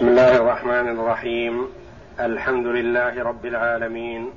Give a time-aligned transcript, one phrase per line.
[0.00, 1.68] بسم الله الرحمن الرحيم.
[2.20, 4.30] الحمد لله رب العالمين.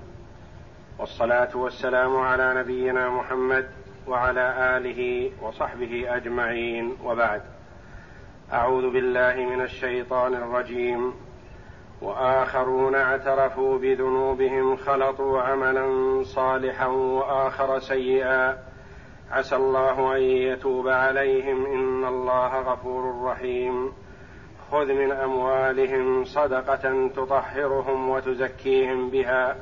[0.99, 3.65] والصلاة والسلام على نبينا محمد
[4.07, 6.97] وعلى آله وصحبه أجمعين.
[7.03, 7.41] وبعد.
[8.53, 11.13] أعوذ بالله من الشيطان الرجيم.
[12.01, 15.87] وآخرون اعترفوا بذنوبهم خلطوا عملا
[16.23, 18.57] صالحا وآخر سيئا.
[19.31, 21.65] عسى الله أن يتوب عليهم.
[21.65, 24.02] إن الله غفور رحيم.
[24.71, 29.55] خذ من أموالهم صدقة تطهرهم وتزكيهم بها.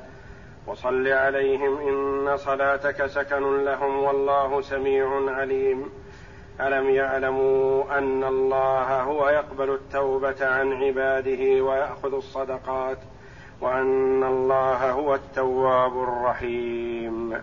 [0.68, 5.90] وصل عليهم إن صلاتك سكن لهم والله سميع عليم.
[6.62, 12.98] ألم يعلموا أن الله هو يقبل التوبة عن عباده ويأخذ الصدقات
[13.62, 17.42] وأن الله هو التواب الرحيم.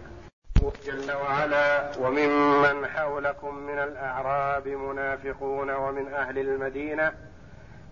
[0.86, 7.12] جل وعلا وممن حولكم من الأعراب منافقون ومن أهل المدينة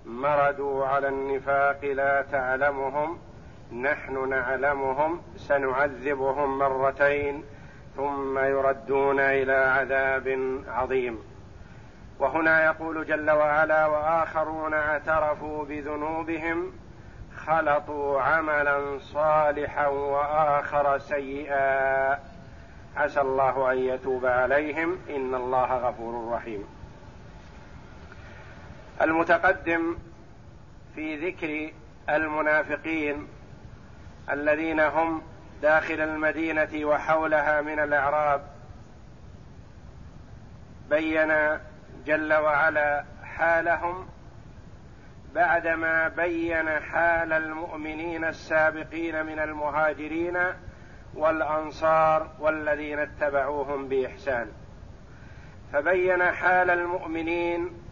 [0.06, 3.18] مردوا على النفاق لا تعلمهم
[3.72, 7.44] نحن نعلمهم سنعذبهم مرتين
[7.96, 11.18] ثم يردون إلى عذاب عظيم.
[12.18, 16.72] وهنا يقول جل وعلا وآخرون اعترفوا بذنوبهم
[17.46, 22.18] خلطوا عملا صالحا وآخر سيئا.
[22.96, 26.75] عسى الله أن يتوب عليهم إن الله غفور رحيم.
[29.02, 29.96] المتقدم
[30.94, 31.72] في ذكر
[32.08, 33.28] المنافقين
[34.30, 35.22] الذين هم
[35.62, 38.42] داخل المدينة وحولها من الإعراب.
[40.90, 41.58] بين
[42.06, 44.08] جل وعلا حالهم
[45.34, 50.38] بعدما بين حال المؤمنين السابقين من المهاجرين
[51.14, 54.48] والأنصار والذين اتبعوهم بإحسان.
[55.72, 57.85] فبين حال المؤمنين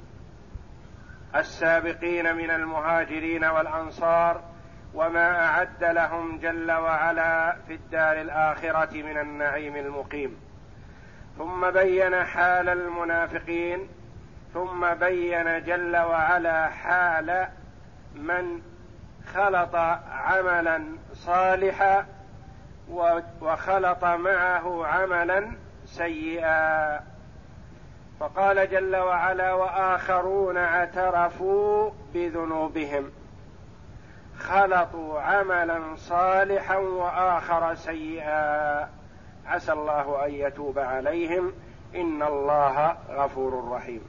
[1.37, 4.41] السابقين من المهاجرين والأنصار
[4.95, 10.37] وما أعد لهم جل وعلا في الدار الآخرة من النعيم المقيم.
[11.39, 13.89] ثم بين حال المنافقين
[14.55, 17.49] ثم بين جل وعلا حال
[18.15, 18.63] من
[19.35, 19.75] خلط
[20.11, 22.07] عملا صالحا
[23.41, 25.53] وخلط معه عملا
[25.87, 27.14] سيئا.
[28.21, 33.11] فقال جل وعلا وآخرون اعترفوا بذنوبهم.
[34.39, 38.89] خلطوا عملا صالحا وآخر سيئا.
[39.47, 41.53] عسى الله أن يتوب عليهم.
[41.95, 44.01] إن الله غفور رحيم.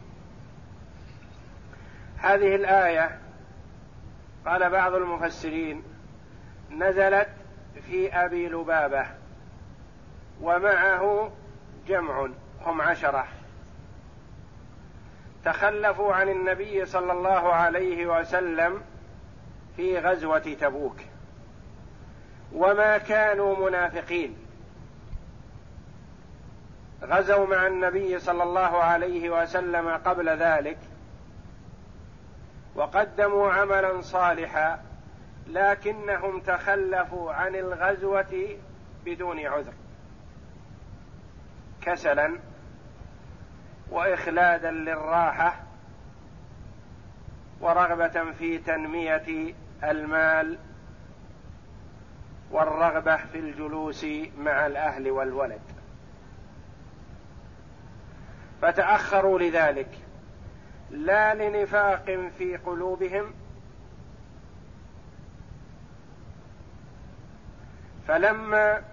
[2.17, 3.19] هذه الآية
[4.45, 5.83] قال بعض المفسرين
[6.71, 7.29] نزلت
[7.88, 9.05] في أبي لبابة
[10.41, 11.31] ومعه
[11.88, 12.27] جمع
[12.65, 13.25] هم عشرة.
[15.45, 18.81] تخلفوا عن النبي صلى الله عليه وسلم
[19.75, 20.97] في غزوة تبوك.
[22.53, 24.38] وما كانوا منافقين.
[27.03, 30.78] غزوا مع النبي صلى الله عليه وسلم قبل ذلك.
[32.75, 34.83] وقدموا عملا صالحا
[35.47, 38.57] لكنهم تخلفوا عن الغزوة
[39.06, 39.73] بدون عذر.
[41.81, 42.39] كسلا
[43.91, 45.56] وإخلادا للراحة
[47.62, 49.53] ورغبة في تنمية
[49.84, 50.57] المال
[52.51, 54.06] والرغبة في الجلوس
[54.38, 55.62] مع الأهل والولد.
[58.62, 59.90] فتأخروا لذلك
[60.91, 63.34] لا لنفاق في قلوبهم
[68.07, 68.84] فلما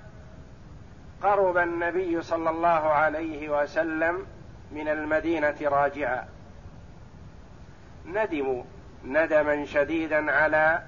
[1.23, 4.27] قرب النبي صلى الله عليه وسلم
[4.75, 6.29] من المدينة راجعا.
[8.07, 8.63] ندموا
[9.05, 10.83] ندما شديدا على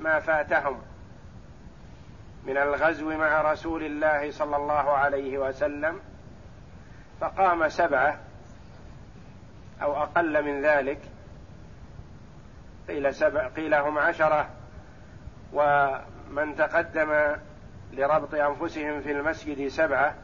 [0.00, 0.82] ما فاتهم
[2.46, 6.00] من الغزو مع رسول الله صلى الله عليه وسلم
[7.20, 8.18] فقام سبعة
[9.82, 10.98] أو أقل من ذلك
[12.88, 14.48] قيل سبع قيل هم عشرة
[15.52, 17.36] ومن تقدم
[17.92, 20.14] لربط أنفسهم في المسجد سبعة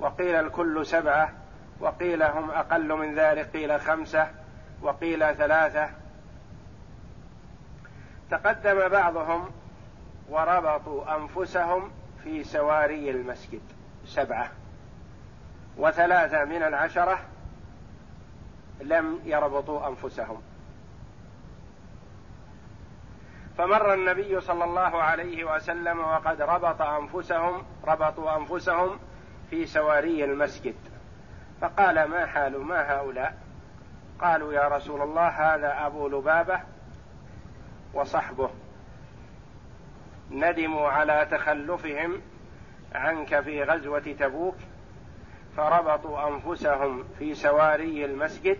[0.00, 1.32] وقيل الكل سبعة
[1.80, 4.30] وقيل هم أقل من ذلك قيل خمسة
[4.82, 5.90] وقيل ثلاثة.
[8.30, 9.50] تقدم بعضهم
[10.28, 11.90] وربطوا أنفسهم
[12.24, 13.62] في سواري المسجد
[14.06, 14.50] سبعة
[15.78, 17.18] وثلاثة من العشرة
[18.80, 20.42] لم يربطوا أنفسهم.
[23.58, 28.98] فمر النبي صلى الله عليه وسلم وقد ربط أنفسهم ربطوا أنفسهم
[29.50, 30.91] في سواري المسجد.
[31.62, 33.34] فقال ما حال ما هؤلاء؟
[34.20, 36.60] قالوا يا رسول الله هذا أبو لبابة
[37.94, 38.50] وصحبه.
[40.30, 42.22] ندموا على تخلفهم
[42.94, 44.56] عنك في غزوة تبوك
[45.56, 48.58] فربطوا أنفسهم في سواري المسجد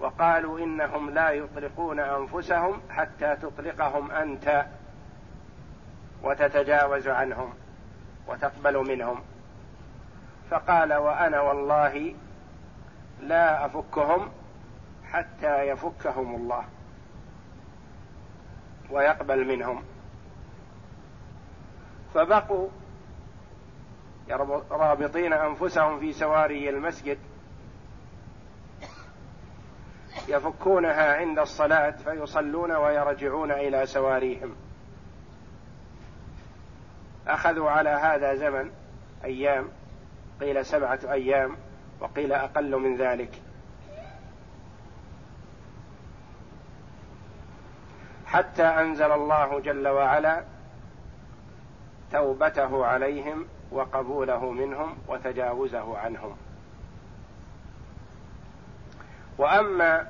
[0.00, 4.66] وقالوا إنهم لا يطلقون أنفسهم حتى تطلقهم أنت
[6.22, 7.54] وتتجاوز عنهم
[8.28, 9.33] وتقبل منهم.
[10.54, 12.14] فقال وأنا والله
[13.20, 14.30] لا أفكهم
[15.04, 16.64] حتى يفكهم الله
[18.90, 19.82] ويقبل منهم.
[22.14, 22.68] فبقوا
[24.70, 27.18] رابطين أنفسهم في سواري المسجد
[30.28, 34.56] يفكونها عند الصلاة فيصلون ويرجعون إلى سواريهم.
[37.26, 38.70] أخذوا على هذا زمن
[39.24, 39.68] أيام
[40.40, 41.56] قيل سبعة أيام
[42.00, 43.42] وقيل أقل من ذلك.
[48.26, 50.44] حتى أنزل الله جل وعلا
[52.12, 56.36] توبته عليهم وقبوله منهم وتجاوزه عنهم.
[59.38, 60.06] وأما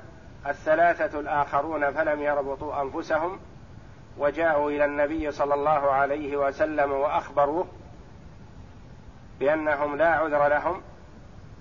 [0.47, 3.39] الثلاثة الآخرون فلم يربطوا أنفسهم
[4.17, 7.67] وجاءوا إلى النبي صلى الله عليه وسلم وأخبروه
[9.39, 10.81] بأنهم لا عذر لهم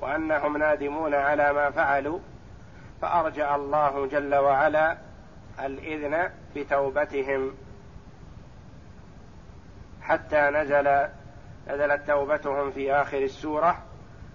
[0.01, 2.19] وأنهم نادمون على ما فعلوا
[3.03, 4.97] فارجع الله جل وعلا
[5.61, 7.55] الإذن بتوبتهم.
[10.03, 11.09] حتى نزل
[11.69, 13.79] نزلت توبتهم في آخر السورة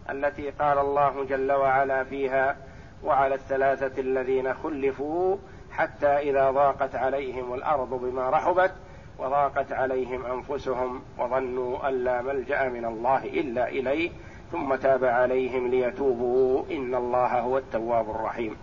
[0.09, 2.57] التي قال الله جل وعلا فيها
[3.03, 5.37] وعلى الثلاثة الذين خلفوا
[5.71, 8.73] حتى إذا ضاقت عليهم الأرض بما رحبت
[9.19, 14.11] وضاقت عليهم أنفسهم وظنوا أن لا ملجأ من الله إلا إليه
[14.51, 16.63] ثم تاب عليهم ليتوبوا.
[16.71, 18.57] إن الله هو التواب الرحيم.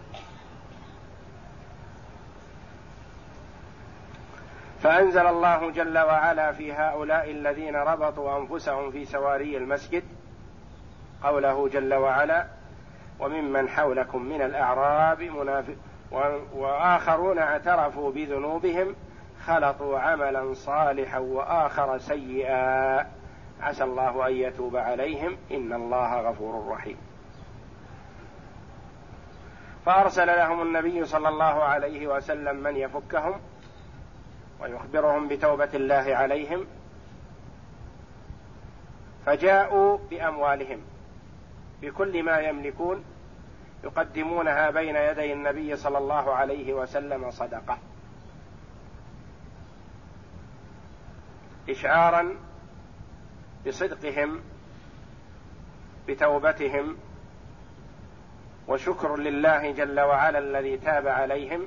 [4.80, 10.04] فأنزل الله جل وعلا في هؤلاء الذين ربطوا أنفسهم في سواري المسجد
[11.22, 12.46] قوله جل وعلا
[13.20, 15.74] وممن حولكم من الأعراب منافق
[16.54, 18.94] وآخرون اعترفوا بذنوبهم
[19.46, 23.06] خلطوا عملا صالحا وآخر سيئا.
[23.60, 25.36] عسى الله أن يتوب عليهم.
[25.50, 26.96] إن الله غفور رحيم.
[29.86, 33.40] فأرسل لهم النبي صلى الله عليه وسلم من يفكهم
[34.60, 36.66] ويخبرهم بتوبة الله عليهم.
[39.26, 40.80] فجاءوا بأموالهم.
[41.82, 43.04] بكل ما يملكون
[43.84, 47.78] يقدمونها بين يدي النبي صلى الله عليه وسلم صدقة.
[51.68, 52.36] اشعارا
[53.66, 54.40] بصدقهم
[56.08, 56.96] بتوبتهم
[58.68, 61.66] وشكر لله جل وعلا الذي تاب عليهم.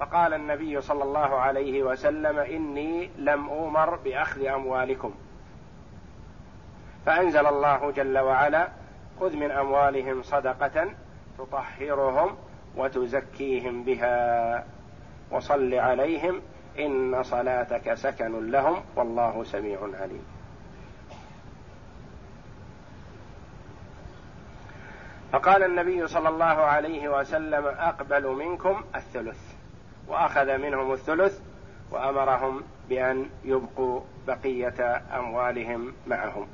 [0.00, 5.14] فقال النبي صلى الله عليه وسلم إني لم اومر بأخذ أموالكم.
[7.06, 8.68] فأنزل الله جل وعلا
[9.20, 10.94] خذ من أموالهم صدقة
[11.38, 12.36] تطهرهم
[12.76, 14.66] وتزكيهم بها
[15.30, 16.42] وصل عليهم
[16.78, 20.24] إن صلاتك سكن لهم والله سميع عليم.
[25.32, 29.38] فقال النبي صلى الله عليه وسلم أقبل منكم الثلث
[30.08, 31.40] وأخذ منهم الثلث
[31.90, 36.46] وأمرهم بأن يبقوا بقية أموالهم معهم.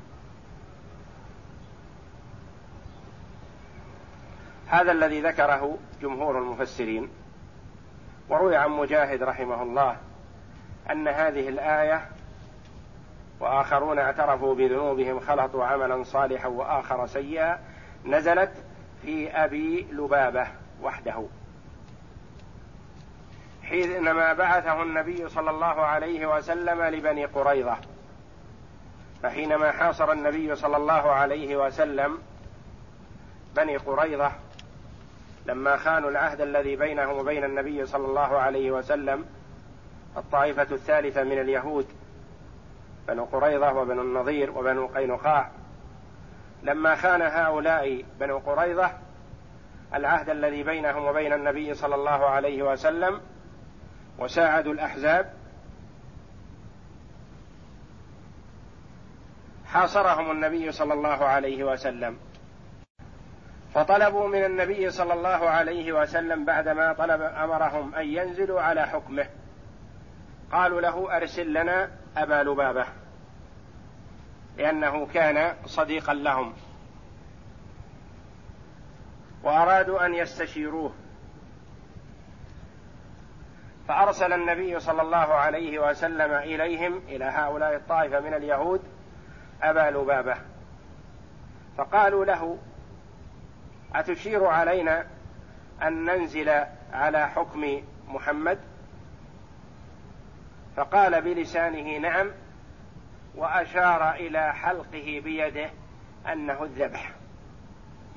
[4.67, 7.09] هذا الذي ذكره جمهور المفسرين
[8.29, 9.97] وروي عن مجاهد رحمه الله
[10.91, 12.09] أن هذه الآية
[13.39, 17.59] وآخرون اعترفوا بذنوبهم خلطوا عملا صالحا وآخر سيئا
[18.05, 18.51] نزلت
[19.01, 20.47] في أبي لبابة
[20.81, 21.23] وحده.
[23.63, 27.77] حينما بعثه النبي صلى الله عليه وسلم لبني قريظة
[29.23, 32.17] فحينما حاصر النبي صلى الله عليه وسلم
[33.55, 34.31] بني قريظة
[35.45, 39.25] لما خانوا العهد الذي بينهم وبين النبي صلى الله عليه وسلم
[40.17, 41.87] الطائفة الثالثة من اليهود
[43.07, 45.51] بنو قريظة وبنو النضير وبنو قينقاع.
[46.63, 48.91] لما خان هؤلاء بنو قريظة
[49.93, 53.21] العهد الذي بينهم وبين النبي صلى الله عليه وسلم
[54.19, 55.33] وساعدوا الأحزاب
[59.65, 62.17] حاصرهم النبي صلى الله عليه وسلم.
[63.73, 69.27] فطلبوا من النبي صلى الله عليه وسلم بعدما طلب أمرهم أن ينزلوا على حكمه.
[70.53, 72.85] قالوا له أرسل لنا أبا لبابة
[74.57, 76.53] لأنه كان صديقا لهم.
[79.43, 80.93] وأرادوا أن يستشيروه.
[83.87, 88.81] فأرسل النبي صلى الله عليه وسلم إليهم إلى هؤلاء الطائفة من اليهود
[89.63, 90.37] أبا لبابة.
[91.77, 92.57] فقالوا له
[93.95, 95.05] أتشير علينا
[95.81, 96.49] أن ننزل
[96.93, 98.72] على حكم محمد؟
[100.75, 102.31] فقال بلسانه نعم
[103.35, 105.69] وأشار إلى حلقه بيده
[106.31, 107.11] أنه الذبح.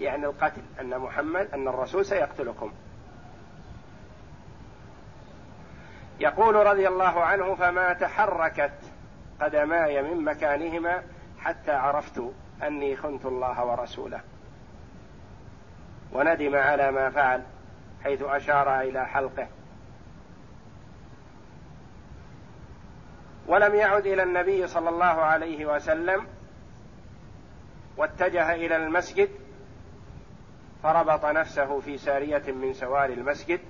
[0.01, 2.73] يعني القتل أن محمد أن الرسول سيقتلكم.
[6.21, 8.79] يقول رضي الله عنه فما تحركت
[9.41, 11.03] قدماي من مكانهما
[11.39, 12.23] حتى عرفت
[12.63, 14.21] أني خنت الله ورسوله.
[16.13, 17.43] وندم على ما فعل
[18.05, 19.49] حيث أشار إلى حلقه.
[23.49, 26.27] ولم يعد إلى النبي صلى الله عليه وسلم
[27.97, 29.31] واتجه إلى المسجد
[30.83, 33.61] فربط نفسه في سارية من سوار المسجد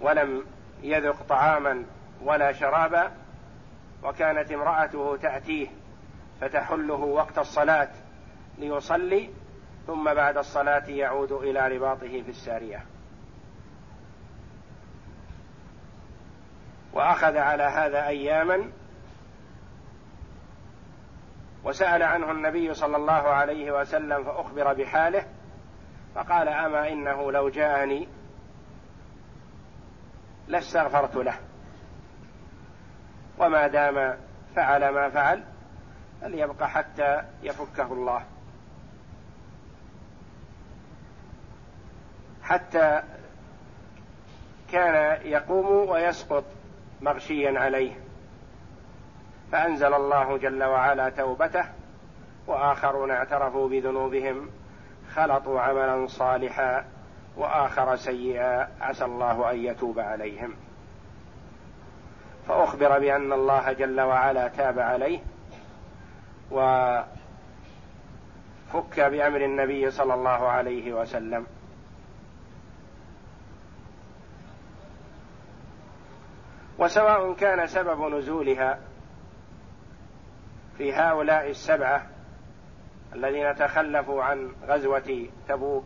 [0.00, 0.44] ولم
[0.82, 1.84] يذق طعاما
[2.22, 3.12] ولا شرابا
[4.02, 5.68] وكانت امرأته تأتيه
[6.40, 7.88] فتحله وقت الصلاة
[8.58, 9.30] ليصلي
[9.86, 12.84] ثم بعد الصلاة يعود إلى رباطه في السارية.
[16.92, 18.70] وأخذ على هذا أياما
[21.64, 25.24] وسأل عنه النبي صلى الله عليه وسلم فأخبر بحاله
[26.14, 28.08] فقال أما إنه لو جاءني
[30.48, 31.34] لاستغفرت له.
[33.38, 34.16] وما دام
[34.56, 35.44] فعل ما فعل
[36.20, 38.22] فليبقى حتى يفكه الله.
[42.42, 43.02] حتى
[44.72, 46.44] كان يقوم ويسقط.
[47.00, 47.92] مغشيا عليه.
[49.52, 51.64] فأنزل الله جل وعلا توبته
[52.46, 54.50] وآخرون اعترفوا بذنوبهم
[55.14, 56.84] خلطوا عملا صالحا
[57.36, 60.54] وآخر سيئا عسى الله أن يتوب عليهم.
[62.48, 65.20] فأخبر بأن الله جل وعلا تاب عليه
[66.50, 67.00] وفك
[69.00, 71.46] بأمر النبي صلى الله عليه وسلم.
[76.78, 78.78] وسواء كان سبب نزولها
[80.78, 82.06] في هؤلاء السبعة
[83.14, 85.84] الذين تخلفوا عن غزوة تبوك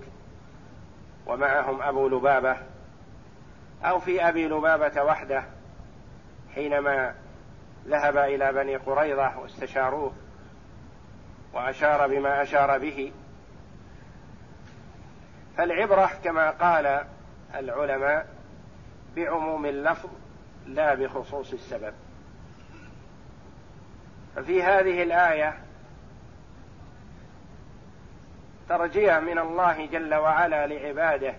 [1.27, 2.57] ومعهم أبو لبابة
[3.85, 5.45] أو في أبي لبابة وحده
[6.55, 7.15] حينما
[7.87, 10.13] ذهب إلى بني قريظة واستشاروه
[11.53, 13.13] وأشار بما أشار به.
[15.57, 17.05] فالعبرة كما قال
[17.55, 18.27] العلماء
[19.17, 20.11] بعموم اللفظ
[20.67, 21.95] لا بخصوص السبب.
[24.37, 25.55] ففي هذه الآية
[28.69, 31.35] ترجية من الله جل وعلا لعباده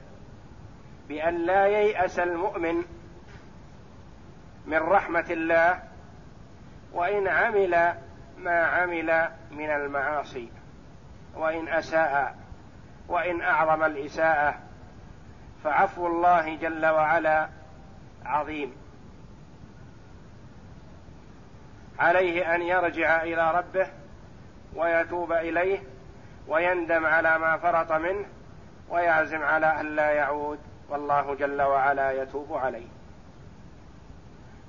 [1.10, 2.84] بأن لا ييأس المؤمن
[4.66, 5.80] من رحمة الله
[6.94, 7.94] وإن عمل
[8.38, 10.50] ما عمل من المعاصي
[11.36, 12.36] وإن أساء
[13.08, 14.60] وإن أعظم الإساءة
[15.64, 17.50] فعفو الله جل وعلا
[18.26, 18.83] عظيم.
[22.00, 23.88] عليه أن يرجع إلى ربه
[24.76, 25.80] ويتوب إليه
[26.48, 28.26] ويندم على ما فرط منه
[28.90, 30.60] ويعزم على أن لا يعود
[30.90, 32.88] والله جل وعلا يتوب عليه.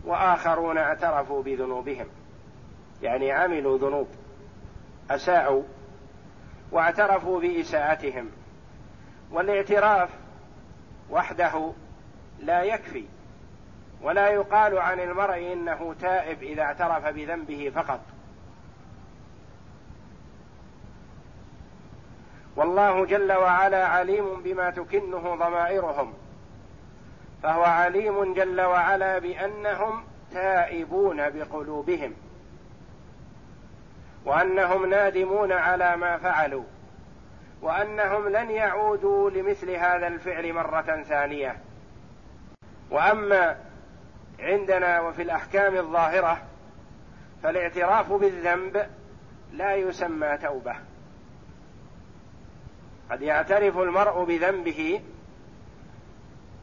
[0.04, 2.06] وآخرون اعترفوا بذنوبهم
[3.02, 4.08] يعني عملوا ذنوب
[5.10, 5.62] أساءوا
[6.72, 8.30] واعترفوا بإساءتهم
[9.30, 10.10] والاعتراف
[11.10, 11.72] وحده
[12.40, 13.04] لا يكفي.
[14.04, 18.00] ولا يقال عن المرء إنه تائب إذا اعترف بذنبه فقط.
[22.56, 26.12] والله جل وعلا عليم بما تكنه ضمائرهم.
[27.42, 32.14] فهو عليم جل وعلا بأنهم تائبون بقلوبهم.
[34.25, 36.64] وأنهم نادمون على ما فعلوا.
[37.62, 41.56] وأنهم لن يعودوا لمثل هذا الفعل مرة ثانية.
[42.90, 43.56] وأما
[44.40, 46.42] عندنا وفي الأحكام الظاهرة
[47.42, 48.86] فالاعتراف بالذنب
[49.52, 50.76] لا يسمى توبة.
[53.10, 55.02] قد يعترف المرء بذنبه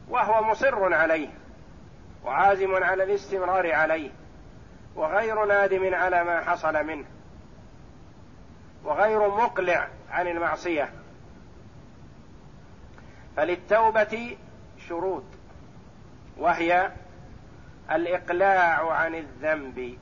[0.08, 1.28] وهو مصر عليه
[2.24, 4.10] وعازم على الاستمرار عليه
[4.94, 7.04] وغير نادم على ما حصل منه
[8.84, 10.92] وغير مقلع عن المعصية.
[13.36, 14.36] فللتوبة
[14.88, 15.24] شروط
[16.38, 16.92] وهي
[17.90, 19.98] الإقلاع عن الذنب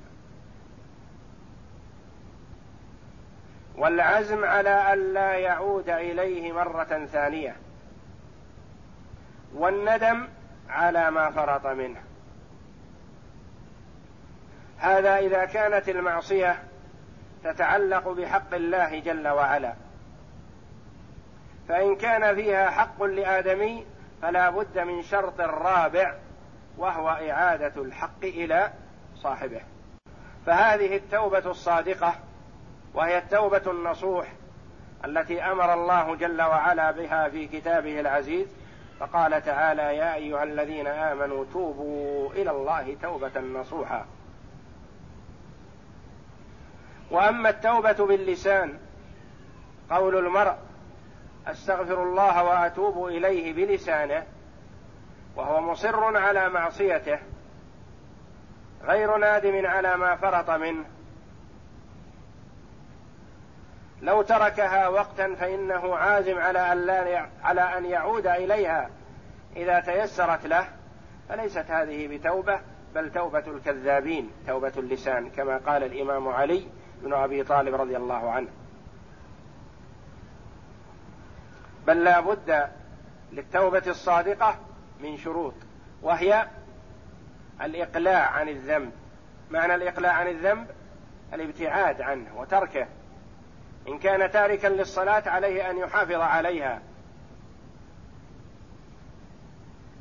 [3.76, 7.56] والعزم على الا يعود إليه مرة ثانية
[9.54, 10.28] والندم
[10.68, 12.00] على ما فرط منه.
[14.78, 16.62] هذا إذا كانت المعصية
[17.44, 19.74] تتعلق بحق الله جل وعلا.
[21.68, 23.86] فإن كان فيها حق لآدمي
[24.22, 26.14] فلا بد من شرط رابع
[26.78, 28.72] وهو إعادة الحق إلى
[29.16, 29.60] صاحبه.
[30.46, 32.14] فهذه التوبة الصادقة
[32.94, 34.32] وهي التوبة النصوح
[35.04, 38.48] التي أمر الله جل وعلا بها في كتابه العزيز
[39.00, 44.06] فقال تعالى يا أيها الذين آمنوا توبوا إلى الله توبة نصوحا.
[47.10, 48.78] وأما التوبة باللسان
[49.90, 50.54] قول المرء
[51.46, 54.26] أستغفر الله وأتوب إليه بلسانه
[55.36, 57.18] وهو مصر على معصيته
[58.84, 60.84] غير نادم على ما فرط منه.
[64.02, 68.90] لو تركها وقتا فإنه عازم على أن لا على أن يعود إليها.
[69.56, 70.68] إذا تيسرت له
[71.28, 72.60] فليست هذه بتوبة
[72.94, 76.66] بل توبة الكذابين توبة اللسان كما قال الإمام علي
[77.02, 78.48] بن أبي طالب رضي الله عنه.
[81.86, 82.68] بل لا بد
[83.32, 84.58] للتوبة الصادقة
[85.02, 85.54] من شروط
[86.02, 86.46] وهي
[87.62, 88.92] الإقلاع عن الذنب.
[89.50, 90.66] معنى الإقلاع عن الذنب؟
[91.34, 92.86] الابتعاد عنه وتركه.
[93.88, 96.80] إن كان تاركا للصلاة عليه أن يحافظ عليها.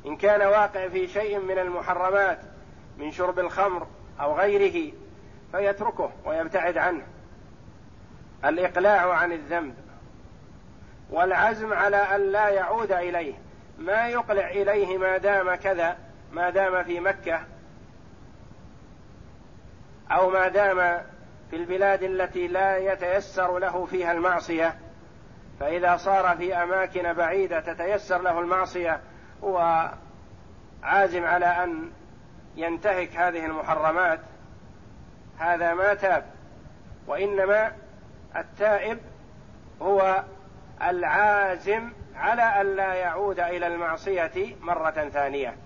[0.06, 2.38] إن كان واقع في شيء من المحرمات
[2.98, 3.86] من شرب الخمر
[4.20, 4.92] أو غيره
[5.52, 7.02] فيتركه ويبتعد عنه.
[8.44, 9.74] الإقلاع عن الذنب.
[11.10, 13.34] والعزم على أن لا يعود إليه.
[13.80, 15.96] ما يقلع إليه ما دام كذا
[16.32, 17.40] ما دام في مكة
[20.10, 21.00] أو ما دام
[21.50, 24.74] في البلاد التي لا يتيسر له فيها المعصية.
[25.60, 29.00] فإذا صار في أماكن بعيدة تتيسر له المعصية
[29.44, 29.90] هو
[30.82, 31.90] عازم على أن
[32.56, 34.20] ينتهك هذه المحرمات.
[35.38, 36.24] هذا ما تاب.
[37.06, 37.72] وإنما
[38.36, 38.98] التائب
[39.82, 40.24] هو
[40.82, 45.56] العازم على أن لا يعود إلى المعصية مرة ثانية.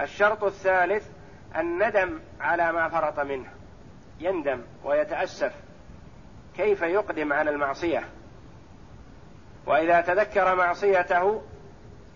[0.00, 1.08] الشرط الثالث
[1.56, 3.48] الندم على ما فرط منه.
[4.20, 5.52] يندم ويتأسف
[6.56, 8.04] كيف يقدم على المعصية.
[9.66, 11.42] وإذا تذكر معصيته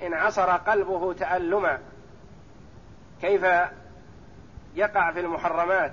[0.02, 1.78] انعصر قلبه تالما
[3.20, 3.42] كيف
[4.74, 5.92] يقع في المحرمات؟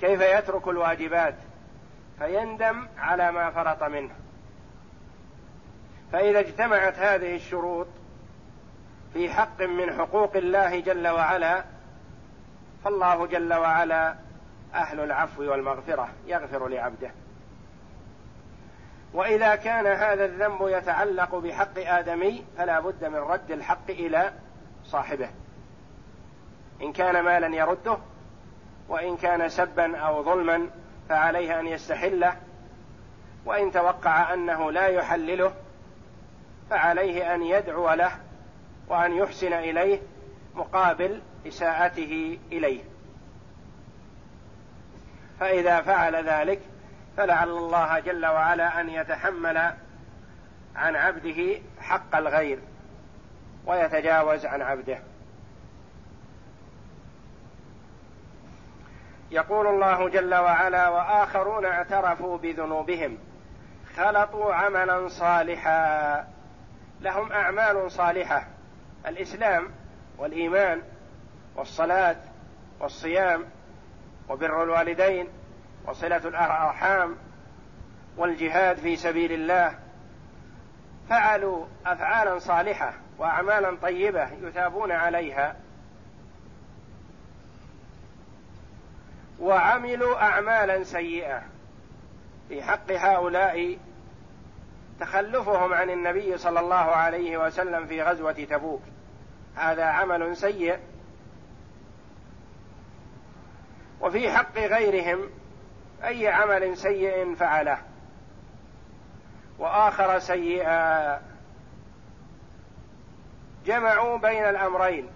[0.00, 1.34] كيف يترك الواجبات؟
[2.20, 4.10] فيندم على ما فرط منه.
[6.12, 7.86] فإذا اجتمعت هذه الشروط
[9.12, 11.64] في حق من حقوق الله جل وعلا
[12.84, 14.14] فالله جل وعلا
[14.74, 17.10] أهل العفو والمغفرة يغفر لعبده.
[19.14, 24.32] وإذا كان هذا الذنب يتعلق بحق آدمي فلا بد من رد الحق إلى
[24.84, 25.30] صاحبه.
[26.82, 27.98] إن كان مالا يرده
[28.88, 30.70] وإن كان سبا أو ظلما
[31.10, 32.36] فعليه أن يستحله
[33.44, 35.54] وإن توقع أنه لا يحلله
[36.70, 38.12] فعليه أن يدعو له
[38.88, 40.00] وأن يحسن إليه
[40.54, 42.82] مقابل إساءته إليه.
[45.40, 46.60] فإذا فعل ذلك
[47.16, 49.56] فلعل الله جل وعلا أن يتحمل
[50.76, 52.58] عن عبده حق الغير
[53.66, 54.98] ويتجاوز عن عبده.
[59.30, 63.18] يقول الله جل وعلا وآخرون اعترفوا بذنوبهم
[63.96, 66.24] خلطوا عملا صالحا.
[67.00, 68.46] لهم أعمال صالحة.
[69.06, 69.70] الإسلام
[70.18, 70.82] والإيمان
[71.56, 72.16] والصلاة
[72.80, 73.44] والصيام
[74.28, 75.28] وبر الوالدين
[75.86, 77.16] وصلة الأرحام
[78.16, 79.78] والجهاد في سبيل الله.
[81.08, 85.56] فعلوا أفعالا صالحة وأعمالا طيبة يثابون عليها.
[89.40, 91.42] وعملوا أعمالا سيئة.
[92.48, 93.78] في حق هؤلاء
[95.00, 98.82] تخلفهم عن النبي صلى الله عليه وسلم في غزوة تبوك.
[99.56, 100.78] هذا عمل سيء.
[104.00, 105.30] وفي حق غيرهم
[106.04, 107.78] أي عمل سيء فعله.
[109.58, 111.20] وآخر سيئا
[113.66, 115.08] جمعوا بين الأمرين.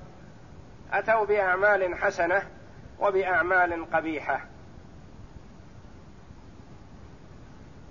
[0.92, 2.53] أتوا بأعمال حسنة
[3.00, 4.40] وبأعمال قبيحة.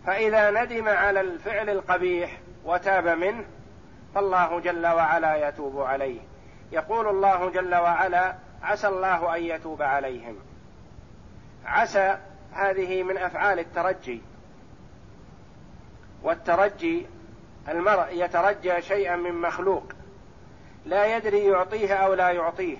[0.05, 3.45] فإذا ندم على الفعل القبيح وتاب منه
[4.15, 6.19] فالله جل وعلا يتوب عليه.
[6.71, 10.35] يقول الله جل وعلا عسى الله أن يتوب عليهم.
[11.65, 12.17] عسى
[12.51, 14.21] هذه من أفعال الترجي.
[16.23, 17.05] والترجي
[17.69, 19.83] المرء يترجى شيئا من مخلوق.
[20.85, 22.77] لا يدري يعطيه أو لا يعطيه.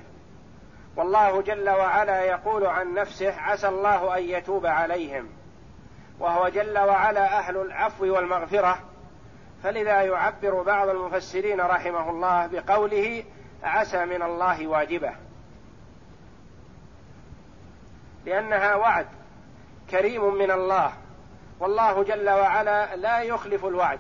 [0.96, 5.30] والله جل وعلا يقول عن نفسه عسى الله أن يتوب عليهم.
[6.20, 8.80] وهو جل وعلا أهل العفو والمغفرة.
[9.64, 13.24] فلذا يعبر بعض المفسرين رحمه الله بقوله
[13.64, 15.12] عسى من الله واجبة.
[18.26, 19.08] لأنها وعد
[19.90, 20.94] كريم من الله.
[21.60, 24.00] والله جل وعلا لا يخلف الوعد.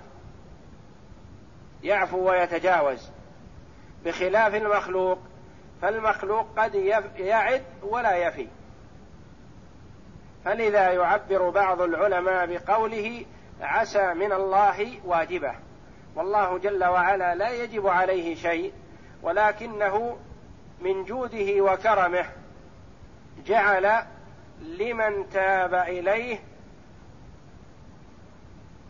[1.84, 3.10] يعفو ويتجاوز.
[4.06, 5.19] بخلاف المخلوق
[5.83, 6.75] فالمخلوق قد
[7.17, 8.47] يعد ولا يفي.
[10.45, 13.25] فلذا يعبر بعض العلماء بقوله
[13.61, 15.53] عسى من الله واجبة.
[16.15, 18.73] والله جل وعلا لا يجب عليه شيء
[19.21, 20.17] ولكنه
[20.81, 22.25] من جوده وكرمه
[23.45, 24.03] جعل
[24.61, 26.39] لمن تاب إليه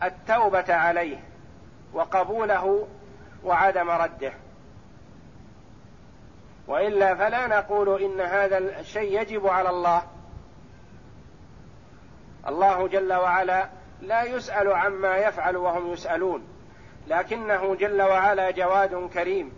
[0.02, 1.18] التوبة عليه
[1.92, 2.88] وقبوله
[3.44, 4.32] وعدم رده.
[6.68, 10.02] وإلا فلا نقول إن هذا الشيء يجب على الله.
[12.48, 13.68] الله جل وعلا
[14.02, 16.44] لا يسأل عما يفعل وهم يسألون
[17.06, 19.52] لكنه جل وعلا جواد كريم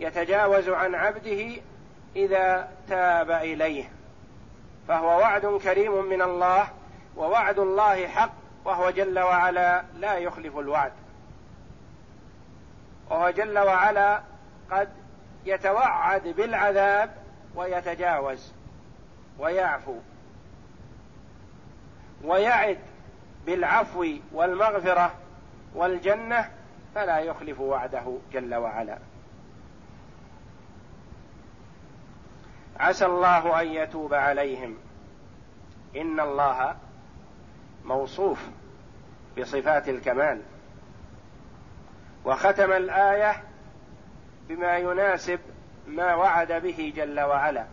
[0.00, 1.62] يتجاوز عن عبده
[2.16, 3.84] إذا تاب إليه
[4.88, 6.68] فهو وعد كريم من الله
[7.16, 8.32] ووعد الله حق
[8.64, 10.92] وهو جل وعلا لا يخلف الوعد.
[13.10, 14.22] وهو جل وعلا
[14.70, 14.88] قد
[15.44, 17.10] يتوعد بالعذاب
[17.54, 18.52] ويتجاوز
[19.38, 19.94] ويعفو
[22.24, 22.78] ويعد
[23.46, 25.14] بالعفو والمغفرة
[25.74, 26.50] والجنة
[26.94, 28.98] فلا يخلف وعده جل وعلا.
[32.80, 34.76] عسى الله أن يتوب عليهم.
[35.96, 36.76] إن الله
[37.84, 38.48] موصوف
[39.38, 40.42] بصفات الكمال.
[42.24, 43.42] وختم الآية
[44.48, 45.40] بما يناسب
[45.86, 47.64] ما وعد به جل وعلا.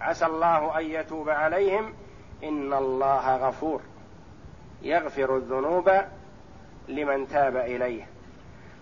[0.00, 1.94] عسى الله أن يتوب عليهم.
[2.44, 3.80] إن الله غفور.
[4.82, 5.90] يغفر الذنوب
[6.88, 8.06] لمن تاب إليه.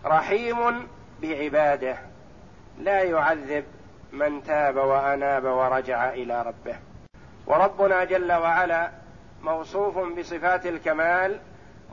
[0.05, 0.89] رحيم
[1.23, 1.97] بعباده.
[2.79, 3.65] لا يعذب
[4.13, 6.77] من تاب وأناب ورجع إلى ربه.
[7.47, 8.91] وربنا جل وعلا
[9.43, 11.41] موصوف بصفات الكمال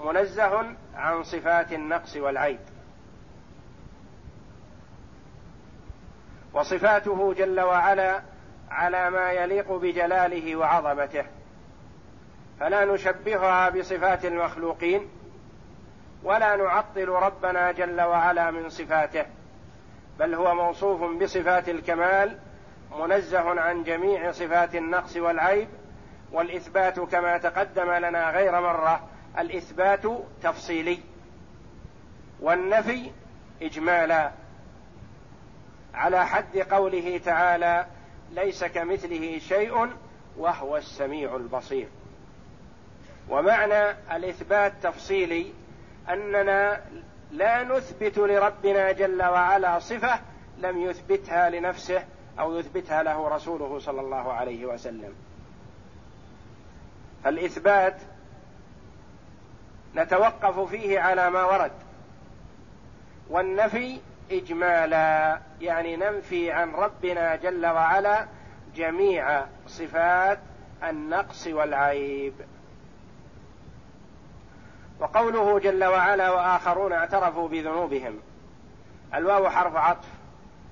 [0.05, 0.65] منزه
[0.95, 2.59] عن صفات النقص والعيب.
[6.55, 8.21] وصفاته جل وعلا
[8.69, 11.25] على ما يليق بجلاله وعظمته.
[12.59, 15.09] فلا نشبهها بصفات المخلوقين
[16.23, 19.25] ولا نعطل ربنا جل وعلا من صفاته
[20.19, 22.37] بل هو موصوف بصفات الكمال
[22.99, 25.67] منزه عن جميع صفات النقص والعيب
[26.31, 29.07] والإثبات كما تقدم لنا غير مرة
[29.39, 30.05] الإثبات
[30.43, 30.99] تفصيلي
[32.41, 33.11] والنفي
[33.61, 34.31] اجمالا.
[35.95, 37.85] على حد قوله تعالى
[38.31, 39.89] ليس كمثله شيء
[40.37, 41.87] وهو السميع البصير.
[43.29, 45.53] ومعنى الإثبات تفصيلي
[46.09, 46.81] أننا
[47.31, 50.19] لا نثبت لربنا جل وعلا صفة
[50.57, 52.03] لم يثبتها لنفسه
[52.39, 55.13] أو يثبتها له رسوله صلى الله عليه وسلم.
[57.23, 57.95] فالإثبات
[59.95, 61.71] نتوقف فيه على ما ورد.
[63.29, 63.99] والنفي
[64.31, 68.25] إجمالا يعني ننفي عن ربنا جل وعلا
[68.75, 70.39] جميع صفات
[70.83, 72.33] النقص والعيب.
[74.99, 78.19] وقوله جل وعلا وآخرون اعترفوا بذنوبهم.
[79.13, 80.07] الواو حرف عطف.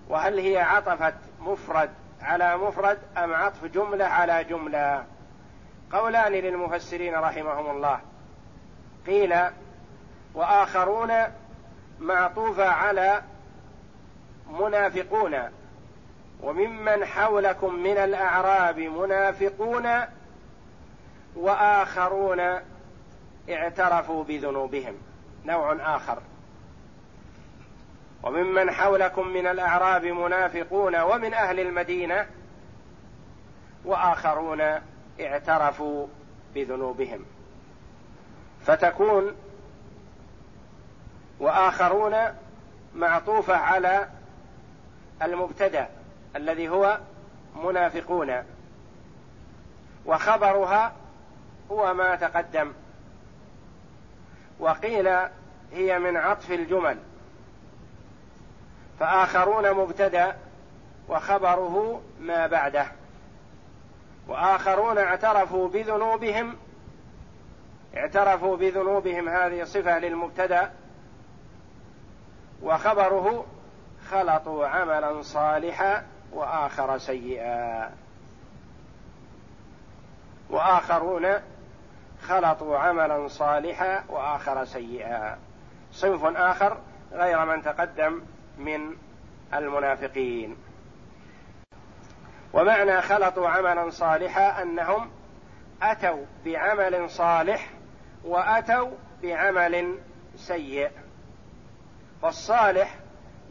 [0.10, 1.90] وهل هي عطفت مفرد
[2.22, 5.06] على مفرد أم عطف جملة على جملة؟
[5.92, 8.00] قولان للمفسرين رحمهم الله.
[9.08, 9.36] قيل
[10.34, 11.12] وآخرون
[12.00, 13.22] معطوفة على
[14.50, 15.50] منافقون
[16.42, 20.02] وممن حولكم من الأعراب منافقون
[21.36, 22.40] وآخرون
[23.50, 24.94] اعترفوا بذنوبهم.
[25.46, 26.22] نوع آخر.
[28.24, 32.26] وممن حولكم من الأعراب منافقون ومن أهل المدينة
[33.86, 34.62] وآخرون
[35.22, 36.08] اعترفوا
[36.56, 37.26] بذنوبهم.
[38.66, 39.36] فتكون
[41.40, 42.16] وآخرون
[42.96, 44.08] معطوفة على
[45.26, 45.88] المبتدأ
[46.36, 47.00] الذي هو
[47.64, 48.44] منافقون.
[50.06, 50.94] وخبرها
[51.72, 52.74] هو ما تقدم.
[54.60, 55.08] وقيل
[55.74, 56.98] هي من عطف الجمل.
[59.00, 60.38] فآخرون مبتدأ
[61.10, 62.86] وخبره ما بعده.
[64.28, 66.56] وآخرون اعترفوا بذنوبهم.
[67.98, 70.72] اعترفوا بذنوبهم هذه صفة للمبتدأ.
[72.62, 73.46] وخبره
[74.12, 77.92] خلطوا عملا صالحا وآخر سيئا.
[80.50, 81.28] وآخرون
[82.22, 85.38] خلطوا عملا صالحا وآخر سيئا.
[85.92, 86.78] صنف آخر
[87.12, 88.22] غير من تقدم
[88.58, 88.96] من
[89.54, 90.58] المنافقين.
[92.54, 95.12] ومعنى خلطوا عملا صالحا أنهم
[95.82, 97.70] أتوا بعمل صالح
[98.24, 98.92] وأتوا
[99.24, 100.00] بعمل
[100.36, 100.92] سيء.
[102.22, 103.03] فالصالح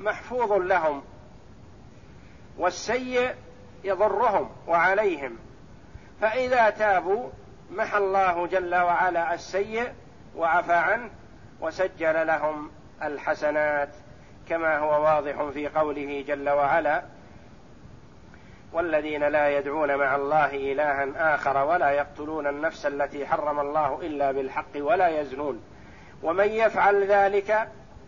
[0.02, 1.02] محفوظ لهم
[2.58, 3.34] والسيء
[3.84, 5.38] يضرهم وعليهم.
[6.20, 7.30] فإذا تابوا
[7.70, 9.92] محى الله جل وعلا السيء
[10.36, 11.10] وعفى عنه
[11.60, 12.70] وسجل لهم
[13.02, 13.88] الحسنات
[14.48, 17.02] كما هو واضح في قوله جل وعلا
[18.72, 24.76] والذين لا يدعون مع الله إلها آخر ولا يقتلون النفس التي حرم الله إلا بالحق
[24.76, 25.62] ولا يزنون.
[26.22, 27.68] ومن يفعل ذلك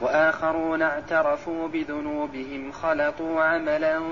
[0.00, 4.02] وآخرون اعترفوا بذنوبهم خلطوا عملا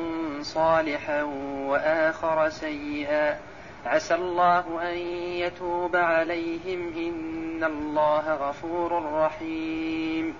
[0.42, 1.22] صالحا
[1.66, 3.38] وآخر سيئا.
[3.86, 4.96] عسى الله أن
[5.38, 10.34] يتوب عليهم إن الله غفور رحيم.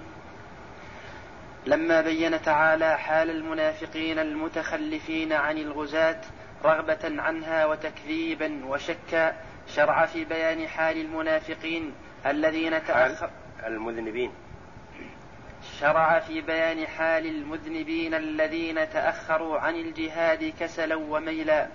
[1.67, 6.21] لما بين تعالى حال المنافقين المتخلفين عن الغزاة
[6.65, 9.37] رغبة عنها وتكذيبا وشكا
[9.75, 11.93] شرع في بيان حال المنافقين
[12.27, 13.31] الذين تأخر
[13.67, 14.31] المذنبين.
[15.81, 21.69] شرع في بيان حال المذنبين الذين تأخروا عن الجهاد كسلا وميلا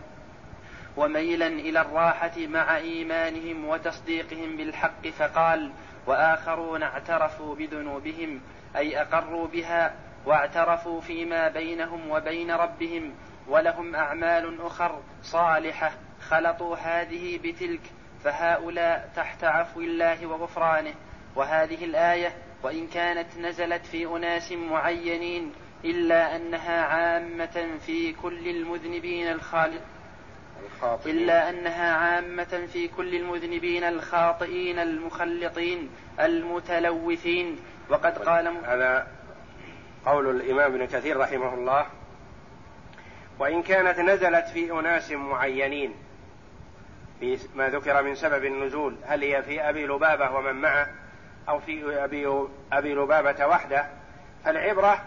[0.97, 5.71] وميلا إلى الراحة مع إيمانهم وتصديقهم بالحق فقال
[6.07, 8.41] وآخرون اعترفوا بذنوبهم
[8.75, 9.93] أي أقروا بها
[10.25, 13.13] واعترفوا فيما بينهم وبين ربهم
[13.47, 17.81] ولهم أعمال أخر صالحة خلطوا هذه بتلك
[18.23, 20.93] فهؤلاء تحت عفو الله وغفرانه.
[21.35, 25.51] وهذه الآية وإن كانت نزلت في أناس معينين
[25.85, 29.81] إلا أنها عامة في كل المذنبين الخالق
[31.05, 37.59] إلا أنها عامة في كل المذنبين الخاطئين المخلطين المتلوثين.
[37.89, 39.07] وقد قال هذا
[40.05, 41.85] قول الإمام ابن كثير رحمه الله.
[43.39, 45.93] وإن كانت نزلت في أناس معينين
[47.19, 50.87] في ما ذكر من سبب النزول هل هي في أبي لبابة ومن معه؟
[51.49, 53.85] أو في أبي, أبي لبابة وحده
[54.45, 55.03] فالعبرة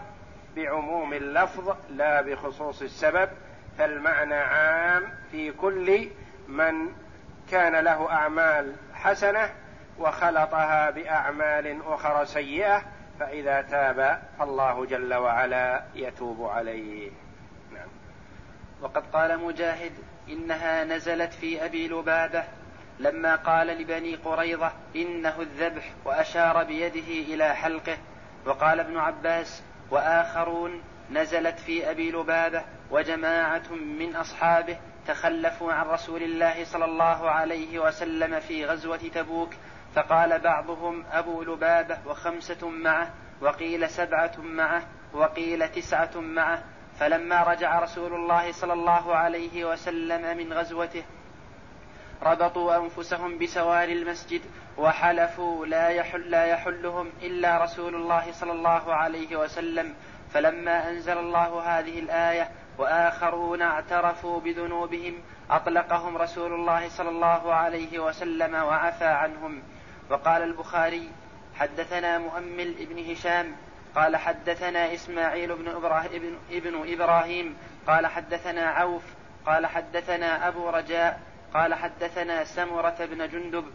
[0.55, 3.29] بعموم اللفظ لا بخصوص السبب
[3.77, 6.09] فالمعنى عام في كل
[6.47, 6.89] من
[7.51, 9.49] كان له أعمال حسنة
[9.99, 12.83] وخلطها بأعمال أخرى سيئة
[13.19, 17.11] فإذا تاب فالله جل وعلا يتوب عليه.
[17.73, 17.87] نعم.
[18.81, 19.91] وقد قال مجاهد
[20.29, 22.43] إنها نزلت في أبي لبابة
[22.99, 27.97] لما قال لبني قريظة إنه الذبح وأشار بيده إلى حلقه
[28.45, 34.77] وقال ابن عباس وآخرون نزلت في أبي لبابة وجماعة من أصحابه
[35.07, 39.53] تخلفوا عن رسول الله صلى الله عليه وسلم في غزوة تبوك
[39.95, 46.63] فقال بعضهم أبو لبابة وخمسة معه وقيل سبعة معه وقيل تسعة معه
[46.99, 51.03] فلما رجع رسول الله صلى الله عليه وسلم من غزوته
[52.23, 54.41] ربطوا أنفسهم بسوار المسجد
[54.77, 59.95] وحلفوا لا يحل لا يحلهم إلا رسول الله صلى الله عليه وسلم.
[60.33, 65.13] فلما أنزل الله هذه الآية وآخرون اعترفوا بذنوبهم
[65.49, 69.63] أطلقهم رسول الله صلى الله عليه وسلم وعفى عنهم.
[70.09, 71.09] وقال البخاري
[71.55, 73.55] حدثنا مؤمل ابن هشام
[73.95, 79.03] قال حدثنا إسماعيل بن إبراهيم, ابن إبراهيم قال حدثنا عوف
[79.45, 81.19] قال حدثنا أبو رجاء
[81.55, 83.65] قال حدثنا سمرة بن جندب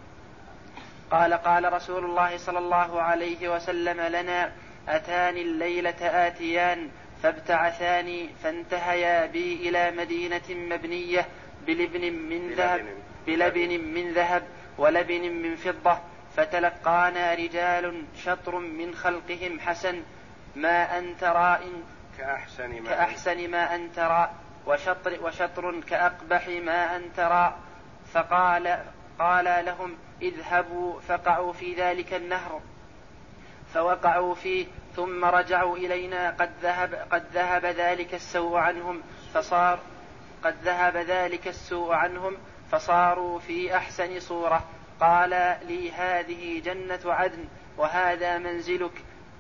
[1.10, 4.52] قال قال رسول الله صلى الله عليه وسلم لنا
[4.88, 6.90] أتاني الليلة آتيان
[7.22, 11.26] فابتعثاني فانتهيا بي إلى مدينة مبنية
[11.66, 12.86] بلبن من ذهب
[13.26, 14.42] بلبن من ذهب
[14.78, 15.98] ولبن من فضة
[16.36, 20.02] فتلقانا رجال شطر من خلقهم حسن
[20.56, 21.62] ما أنت راء
[22.18, 24.34] كأحسن ما, كأحسن ما أنت راء
[24.66, 27.69] وشطر, وشطر كأقبح ما أنت راء.
[28.12, 28.84] فقال
[29.18, 32.60] قال لهم اذهبوا فقعوا في ذلك النهر
[33.74, 39.02] فوقعوا فيه ثم رجعوا إلينا قد ذهب قد ذهب ذلك السوء عنهم
[39.34, 39.78] فصار
[40.44, 42.36] قد ذهب ذلك السوء عنهم
[42.70, 44.64] فصاروا في أحسن صورة.
[45.00, 45.30] قال
[45.68, 47.44] لي هذه جنة عدن
[47.78, 48.92] وهذا منزلك.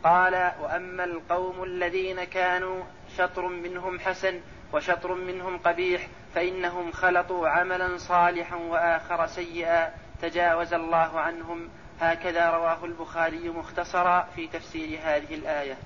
[0.04, 2.84] قال وأما القوم الذين كانوا
[3.18, 4.40] شطر منهم حسن
[4.72, 9.90] وشطر منهم قبيح فإنهم خلطوا عملا صالحا وآخر سيئا.
[10.22, 11.68] تجاوز الله عنهم.
[12.00, 15.76] هكذا رواه البخاري مختصرا في تفسير هذه الآية.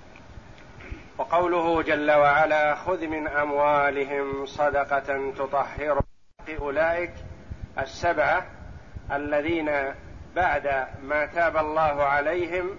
[1.19, 6.01] وقوله جل وعلا خذ من أموالهم صدقة تطهر
[6.59, 7.13] أولئك.
[7.79, 8.47] السبعة
[9.13, 9.95] الذين
[10.37, 12.79] بعد ما تاب الله عليهم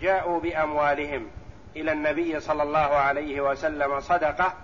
[0.00, 1.30] جاءوا بأموالهم.
[1.76, 4.54] إلى النبي صلى الله عليه وسلم صدقة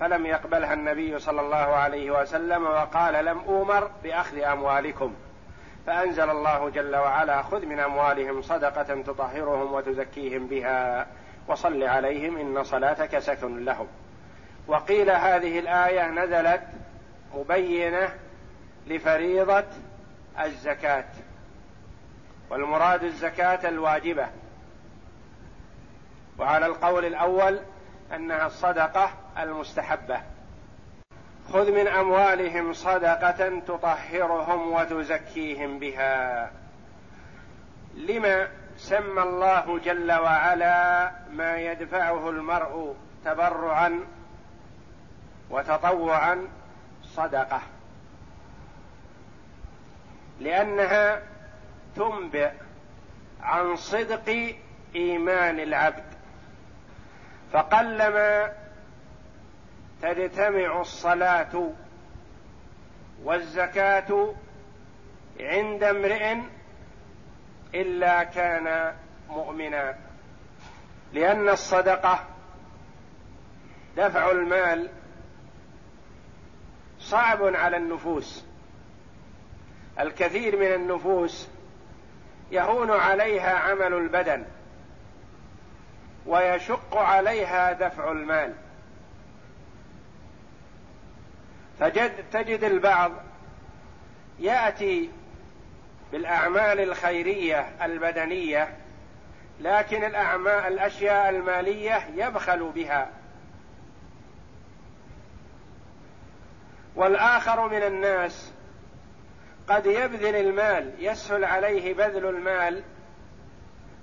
[0.00, 5.14] فلم يقبلها النبي صلى الله عليه وسلم وقال لم أومر بأخذ أموالكم.
[5.86, 11.06] فأنزل الله جل وعلا خذ من أموالهم صدقة تطهرهم وتزكيهم بها
[11.48, 13.86] وصل عليهم إن صلاتك سكن لهم.
[14.66, 16.62] وقيل هذه الآية نزلت
[17.34, 18.14] مبينة
[18.86, 19.64] لفريضة
[20.40, 21.04] الزكاة.
[22.50, 24.26] والمراد الزكاة الواجبة.
[26.38, 27.60] وعلى القول الأول
[28.14, 30.20] أنها الصدقة المستحبة.
[31.52, 36.50] خذ من أموالهم صدقة تطهرهم وتزكيهم بها.
[37.94, 44.00] لما سمى الله جل وعلا ما يدفعه المرء تبرعا
[45.50, 46.48] وتطوعا؟
[47.04, 47.60] صدقة.
[50.40, 51.22] لأنها
[51.96, 52.50] تنبئ
[53.42, 54.54] عن صدق
[54.94, 56.19] إيمان العبد.
[57.52, 58.52] فقلما
[60.02, 61.70] تجتمع الصلاة
[63.24, 64.34] والزكاة
[65.40, 66.36] عند امرئ
[67.74, 68.94] إلا كان
[69.28, 69.96] مؤمنا
[71.12, 72.24] لأن الصدقة
[73.96, 74.88] دفع المال
[77.00, 78.44] صعب على النفوس.
[80.00, 81.48] الكثير من النفوس
[82.50, 84.44] يهون عليها عمل البدن.
[86.26, 88.54] ويشق عليها دفع المال.
[91.80, 93.12] تجد تجد البعض
[94.38, 95.10] يأتي
[96.12, 98.76] بالأعمال الخيرية البدنية
[99.60, 103.10] لكن الاعمال الأشياء المالية يبخل بها.
[106.96, 108.52] والآخر من الناس
[109.68, 112.82] قد يبذل المال يسهل عليه بذل المال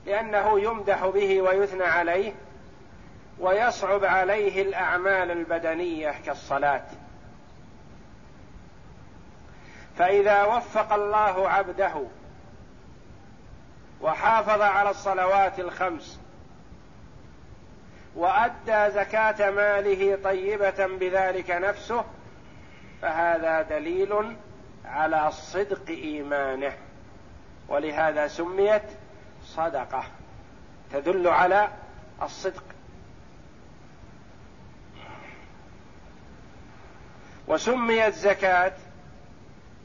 [0.08, 2.34] لأنه يمدح به ويثنى عليه
[3.40, 6.86] ويصعب عليه الأعمال البدنية كالصلاة.
[9.98, 12.04] فإذا وفق الله عبده
[14.02, 16.20] وحافظ على الصلوات الخمس
[18.16, 22.06] وأدى زكاة ماله طيبة بذلك نفسه
[23.02, 24.36] فهذا دليل
[24.86, 26.74] على صدق إيمانه.
[27.68, 28.84] ولهذا سميت
[29.56, 30.04] صدقة
[30.92, 31.70] تدل على
[32.22, 32.64] الصدق.
[37.48, 38.74] وسميت زكاة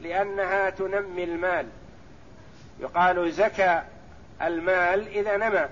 [0.01, 1.67] لأنها تنمي المال.
[2.79, 3.81] يقال زكى
[4.41, 5.65] المال إذا نمى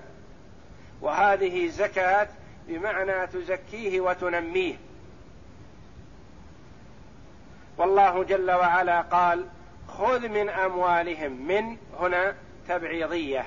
[1.00, 2.28] وهذه زكاة
[2.68, 4.74] بمعنى تزكيه وتنميه.
[7.78, 9.46] والله جل وعلا قال
[9.88, 12.34] خذ من أموالهم من هنا
[12.68, 13.46] تبعيضية.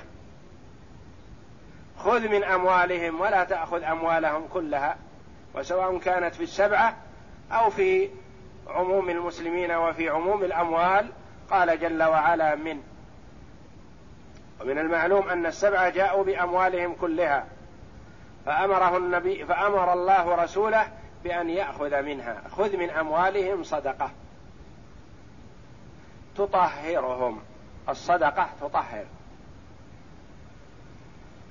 [1.98, 4.96] خذ من أموالهم ولا تأخذ أموالهم كلها
[5.54, 6.96] وسواء كانت في السبعة
[7.52, 8.08] أو في
[8.68, 11.12] عموم المسلمين وفي عموم الأموال
[11.50, 12.82] قال جل وعلا من.
[14.60, 17.46] ومن المعلوم أن السبعة جاءوا بأموالهم كلها
[18.46, 20.88] فأمره النبي فأمر الله رسوله
[21.24, 22.42] بأن يأخذ منها.
[22.50, 24.10] خذ من أموالهم صدقة.
[26.36, 27.40] تطهرهم.
[27.88, 29.04] الصدقة تطهر.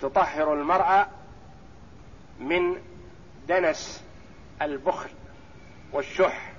[0.02, 1.08] تطهر المرأة
[2.40, 2.82] من
[3.48, 4.04] دنس
[4.62, 5.10] البخل
[5.94, 6.52] والشح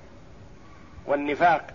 [1.05, 1.73] والنفاق.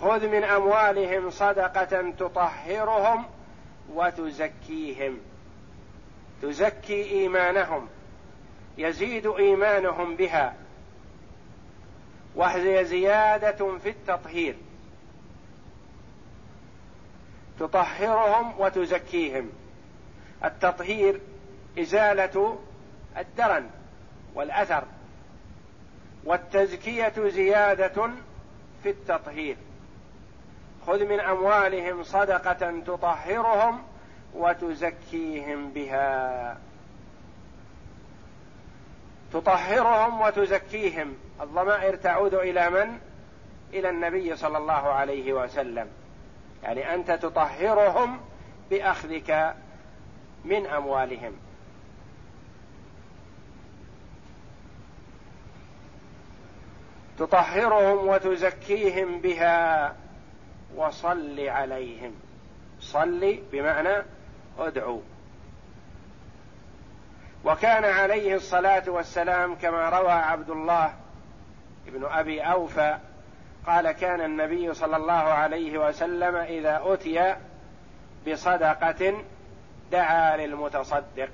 [0.00, 3.24] خذ من أموالهم صدقة تطهرهم
[3.94, 5.18] وتزكيهم.
[6.42, 7.88] تزكي إيمانهم
[8.78, 10.54] يزيد إيمانهم بها
[12.34, 14.56] وهي زيادة في التطهير.
[17.64, 19.50] تطهرهم وتزكيهم.
[20.44, 21.20] التطهير
[21.78, 22.58] إزالة
[23.18, 23.70] الدرن
[24.34, 24.84] والأثر
[26.24, 28.10] والتزكية زيادة
[28.82, 29.56] في التطهير.
[30.86, 33.82] خذ من أموالهم صدقة تطهرهم
[34.34, 36.58] وتزكيهم بها.
[39.32, 41.14] تطهرهم وتزكيهم.
[41.40, 42.98] الضمائر تعود إلى من؟
[43.72, 46.03] إلى النبي صلى الله عليه وسلم.
[46.64, 48.20] يعني أنت تطهرهم
[48.70, 49.54] بأخذك
[50.44, 51.32] من أموالهم.
[57.18, 59.96] تطهرهم وتزكيهم بها
[60.76, 62.14] وصل عليهم.
[62.80, 64.02] صل بمعنى
[64.58, 65.02] ادعو.
[67.44, 70.94] وكان عليه الصلاة والسلام كما روى عبد الله
[71.86, 72.98] بن أبي أوفى
[73.66, 77.34] قال كان النبي صلى الله عليه وسلم إذا أتي
[78.28, 79.24] بصدقة
[79.92, 81.30] دعا للمتصدق.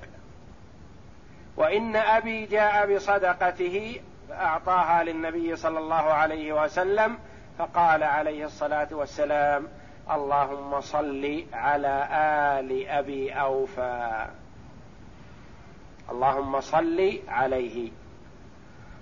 [1.57, 7.17] وإن أبي جاء بصدقته فأعطاها للنبي صلى الله عليه وسلم
[7.57, 9.67] فقال عليه الصلاة والسلام
[10.11, 12.07] اللهم صل على
[12.59, 14.27] آل أبي أوفى.
[16.11, 17.91] اللهم صل عليه.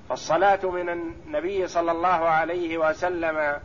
[0.09, 3.59] فالصلاة من النبي صلى الله عليه وسلم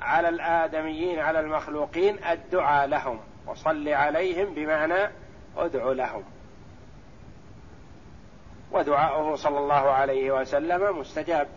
[0.00, 5.10] على الآدميين على المخلوقين الدعاء لهم وصل عليهم بمعنى
[5.56, 6.24] ادع لهم.
[8.72, 11.48] ودعاؤه صلى الله عليه وسلم مستجاب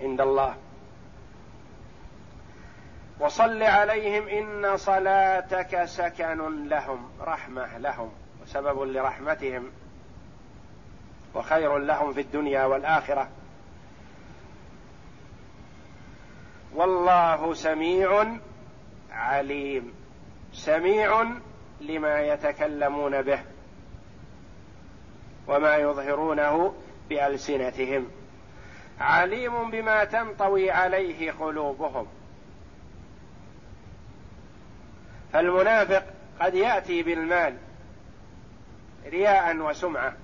[0.00, 0.54] عند الله.
[3.20, 8.12] وصل عليهم إن صلاتك سكن لهم رحمة لهم
[8.42, 9.70] وسبب لرحمتهم
[11.34, 13.28] وخير لهم في الدنيا والآخرة.
[16.74, 18.36] والله سميع
[19.10, 19.92] عليم.
[20.52, 21.24] سميع
[21.80, 23.40] لما يتكلمون به
[25.46, 26.74] وما يظهرونه
[27.08, 28.10] بألسنتهم.
[29.00, 32.06] عليم بما تنطوي عليه قلوبهم.
[35.32, 36.04] فالمنافق
[36.40, 37.56] قد يأتي بالمال
[39.06, 40.16] رياء وسمعة.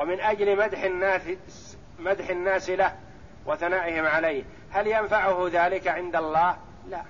[0.00, 1.22] ومن أجل مدح الناس
[1.98, 2.96] مدح الناس له
[3.46, 4.44] وثنائهم عليه.
[4.70, 6.56] هل ينفعه ذلك عند الله؟
[6.88, 7.02] لا.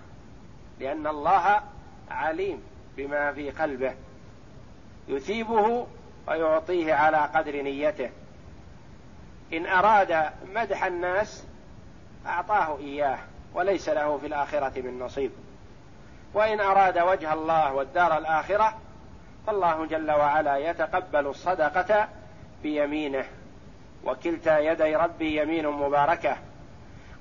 [0.81, 1.61] لأن الله
[2.11, 2.63] عليم
[2.97, 3.95] بما في قلبه.
[5.09, 5.87] يثيبه
[6.29, 8.11] ويعطيه على قدر نيته.
[9.53, 11.45] إن أراد مدح الناس
[12.27, 13.19] أعطاه إياه
[13.55, 15.31] وليس له في الآخرة من نصيب.
[16.35, 18.79] وإن أراد وجه الله والدار الآخرة
[19.47, 22.09] فالله جل وعلا يتقبل الصدقة
[22.63, 23.25] بيمينه
[24.05, 26.37] وكلتا يدي ربي يمين مباركة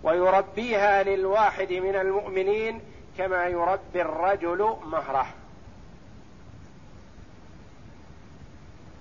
[0.04, 2.82] ويربيها للواحد من المؤمنين
[3.18, 5.28] كما يربي الرجل مهره.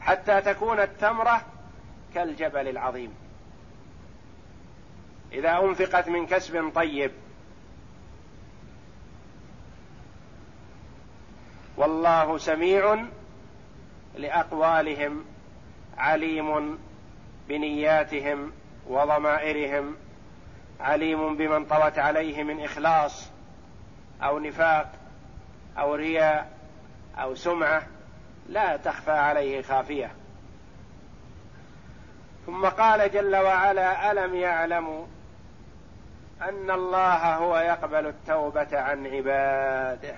[0.01, 1.43] حتى تكون التمرة
[2.15, 3.15] كالجبل العظيم.
[5.33, 7.11] إذا أنفقت من كسب طيب.
[11.77, 13.05] والله سميع
[14.17, 15.25] لأقوالهم.
[15.99, 16.79] عليم
[17.49, 18.53] بنياتهم
[18.87, 19.97] وضمائرهم
[20.81, 23.29] عليم بمن طوت عليه من إخلاص
[24.23, 24.93] أو نفاق
[25.79, 26.51] أو رياء
[27.19, 27.83] أو سمعة
[28.49, 30.11] لا تخفى عليه خافية.
[32.47, 35.07] ثم قال جل وعلا ألم يعلموا
[36.43, 40.15] أن الله هو يقبل التوبة عن عباده؟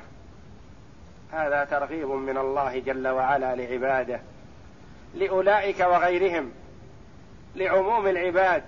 [1.33, 4.21] هذا ترغيب من الله جل وعلا لعباده.
[5.15, 6.53] لأولئك وغيرهم
[7.57, 8.63] لعموم العباد.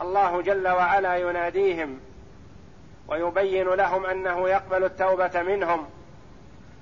[0.00, 2.00] الله جل وعلا يناديهم
[3.08, 5.86] ويبين لهم أنه يقبل التوبة منهم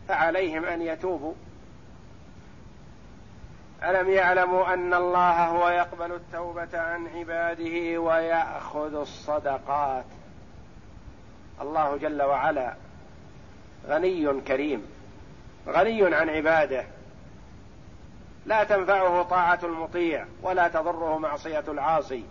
[0.09, 1.35] فعليهم أن يتوبوا.
[3.83, 10.05] ألم يعلموا أن الله هو يقبل التوبة عن عباده ويأخذ الصدقات؟
[11.61, 12.75] الله جل وعلا
[13.87, 14.87] غني كريم
[15.69, 16.85] غني عن عباده.
[18.47, 22.25] لا تنفعه طاعة المطيع ولا تضره معصية العاصي.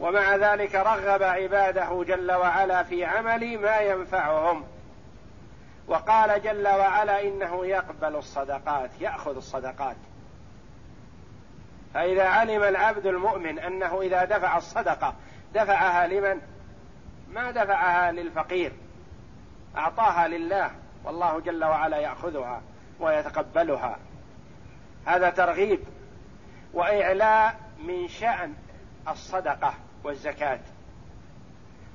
[0.00, 4.64] ومع ذلك رغب عباده جل وعلا في عمل ما ينفعهم.
[5.88, 9.96] وقال جل وعلا إنه يقبل الصدقات يأخذ الصدقات.
[11.94, 15.14] فإذا علم العبد المؤمن أنه إذا دفع الصدقة
[15.54, 16.40] دفعها لمن؟
[17.32, 18.72] ما دفعها للفقير.
[19.76, 20.70] أعطاها لله
[21.04, 22.62] والله جل وعلا يأخذها
[23.00, 23.96] ويتقبلها.
[25.06, 25.80] هذا ترغيب
[26.74, 28.54] وإعلاء من شأن
[29.08, 30.60] الصدقة والزكاة.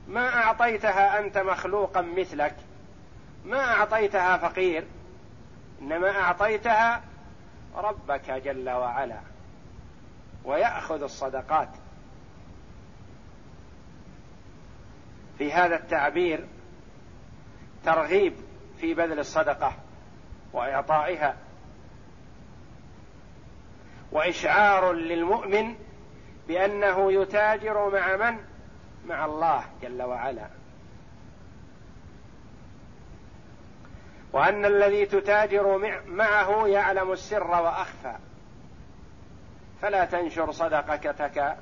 [0.08, 2.56] ما أعطيتها أنت مخلوقا مثلك
[3.46, 4.88] ما أعطيتها فقير
[5.82, 7.02] إنما أعطيتها
[7.76, 9.20] ربك جل وعلا
[10.46, 11.70] ويأخذ الصدقات.
[15.38, 16.48] في هذا التعبير
[17.84, 18.34] ترغيب
[18.78, 19.74] في بذل الصدقة
[20.54, 21.36] وإعطائها.
[24.12, 25.76] وإشعار للمؤمن
[26.48, 28.38] بأنه يتاجر مع من؟
[29.06, 30.48] مع الله جل وعلا.
[34.34, 38.16] وأن الذي تتاجر معه يعلم السر وأخفى.
[39.82, 41.58] فلا تنشر صدقتك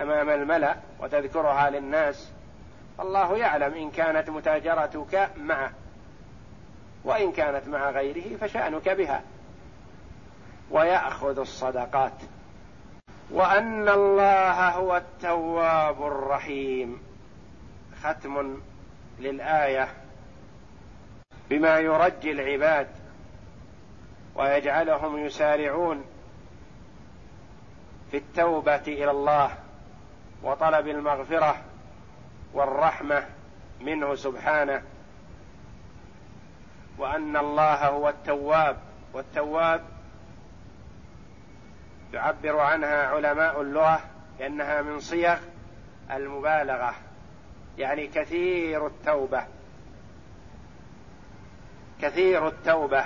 [0.00, 2.32] أمام الملأ وتذكرها للناس.
[3.00, 5.72] الله يعلم إن كانت متاجرتك معه.
[7.04, 9.22] وإن كانت مع غيره فشأنك بها.
[10.70, 12.12] ويأخذ الصدقات.
[13.30, 17.02] وأن الله هو التواب الرحيم.
[18.02, 18.60] ختم
[19.18, 19.88] للآية.
[21.50, 22.88] بما يرجي العباد
[24.34, 26.04] ويجعلهم يسارعون
[28.10, 29.50] في التوبة إلى الله
[30.42, 31.56] وطلب المغفرة
[32.54, 33.26] والرحمة
[33.80, 34.82] منه سبحانه.
[36.98, 38.76] وأن الله هو التواب.
[39.12, 39.93] والتواب
[42.14, 44.00] يعبر عنها علماء اللغة
[44.38, 45.38] لأنها من صيغ
[46.10, 46.94] المبالغة
[47.78, 49.44] يعني كثير التوبة.
[52.02, 53.04] كثير التوبة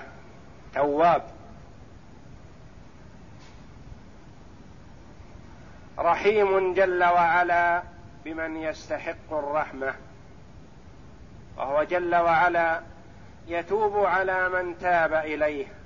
[0.74, 1.22] تواب.
[5.98, 7.82] رحيم جل وعلا
[8.24, 9.94] بمن يستحق الرحمة
[11.56, 12.80] وهو جل وعلا
[13.46, 15.78] يتوب على من تاب إليه.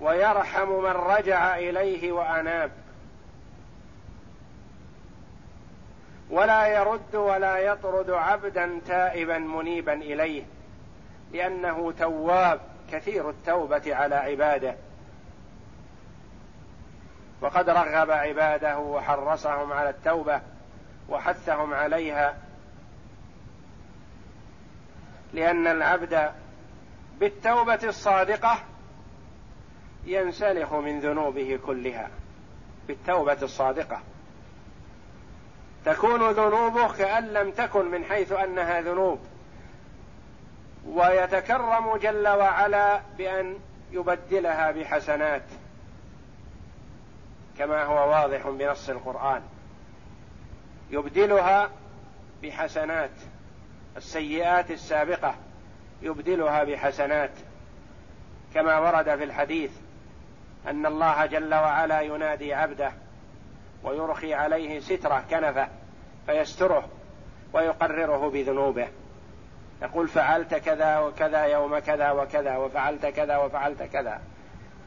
[0.00, 2.70] ويرحم من رجع إليه وأناب.
[6.30, 10.42] ولا يرد ولا يطرد عبدا تائبا منيبا إليه
[11.32, 12.60] لأنه تواب
[12.92, 14.76] كثير التوبة على عباده.
[17.40, 20.40] وقد رغب عباده وحرصهم على التوبة
[21.08, 22.34] وحثهم عليها
[25.32, 26.30] لأن العبد
[27.20, 28.58] بالتوبة الصادقة
[30.04, 32.10] ينسلخ من ذنوبه كلها
[32.88, 34.00] بالتوبة الصادقة.
[35.84, 39.20] تكون ذنوبه كأن لم تكن من حيث أنها ذنوب.
[40.86, 43.56] ويتكرم جل وعلا بأن
[43.92, 45.42] يبدلها بحسنات.
[47.58, 49.42] كما هو واضح بنص القرآن.
[50.90, 51.70] يبدلها
[52.42, 53.10] بحسنات.
[53.96, 55.34] السيئات السابقة
[56.02, 57.30] يبدلها بحسنات.
[58.54, 59.70] كما ورد في الحديث
[60.66, 62.92] أن الله جل وعلا ينادي عبده
[63.84, 65.68] ويرخي عليه ستره كنفه
[66.26, 66.88] فيستره
[67.52, 68.88] ويقرره بذنوبه.
[69.82, 74.20] يقول فعلت كذا وكذا يوم كذا وكذا وفعلت كذا وفعلت كذا.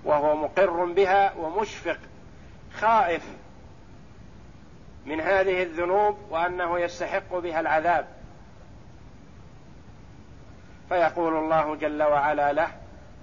[0.04, 1.98] وهو مقر بها ومشفق
[2.74, 3.28] خائف
[5.06, 8.08] من هذه الذنوب وأنه يستحق بها العذاب.
[10.90, 12.68] فيقول الله جل وعلا له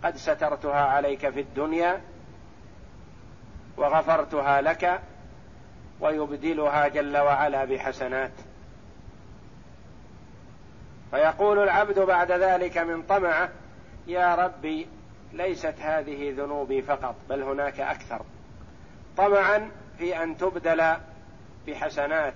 [0.05, 2.01] قد سترتها عليك في الدنيا
[3.81, 5.01] وغفرتها لك
[6.01, 8.33] ويبدلها جل وعلا بحسنات.
[11.11, 13.49] فيقول العبد بعد ذلك من طمعه
[14.07, 14.87] يا ربي
[15.33, 18.23] ليست هذه ذنوبي فقط بل هناك أكثر.
[19.17, 20.95] طمعا في أن تبدل
[21.67, 22.35] بحسنات.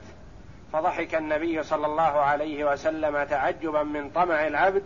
[0.73, 4.83] فضحك النبي صلى الله عليه وسلم تعجبا من طمع العبد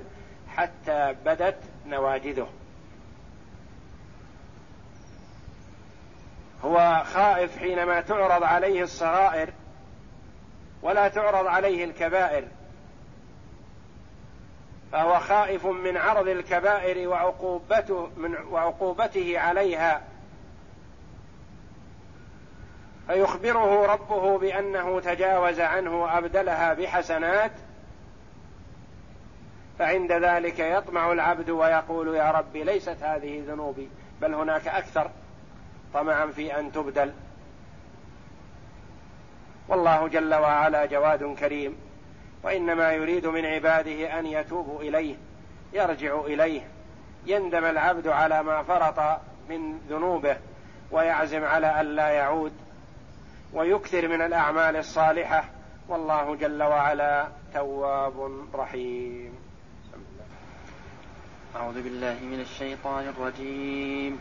[0.49, 2.49] حتى بدت نواجذه.
[6.65, 9.51] هو خائف حينما تعرض عليه الصغائر
[10.83, 12.45] ولا تعرض عليه الكبائر.
[14.93, 20.03] فهو خائف من عرض الكبائر وعقوبته من وعقوبته عليها.
[23.07, 27.53] فيخبره ربه بأنه تجاوز عنه وابدلها بحسنات.
[29.79, 33.89] فعند ذلك يطمع العبد ويقول يا رب ليست هذه ذنوبي
[34.21, 35.11] بل هناك أكثر.
[35.95, 37.13] طمعا في أن تبدل.
[39.69, 41.77] والله جل وعلا جواد كريم.
[42.43, 45.17] وإنما يريد من عباده أن يتوبوا إليه
[45.73, 46.61] يرجعوا إليه.
[47.27, 50.37] يندم العبد على ما فرط من ذنوبه
[50.91, 52.53] ويعزم على الا يعود.
[53.53, 55.45] ويكثر من الأعمال الصالحة.
[55.89, 59.39] والله جل وعلا تواب رحيم.
[61.57, 64.21] أعوذ بالله من الشيطان الرجيم.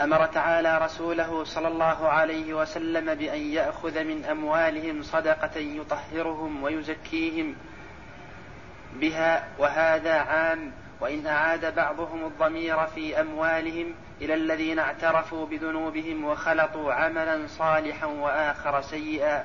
[0.00, 7.56] أمر تعالى رسوله صلى الله عليه وسلم بأن يأخذ من أموالهم صدقة يطهرهم ويزكيهم
[8.94, 17.46] بها وهذا عام وإن أعاد بعضهم الضمير في أموالهم إلى الذين اعترفوا بذنوبهم وخلطوا عملا
[17.46, 19.44] صالحا وآخر سيئا.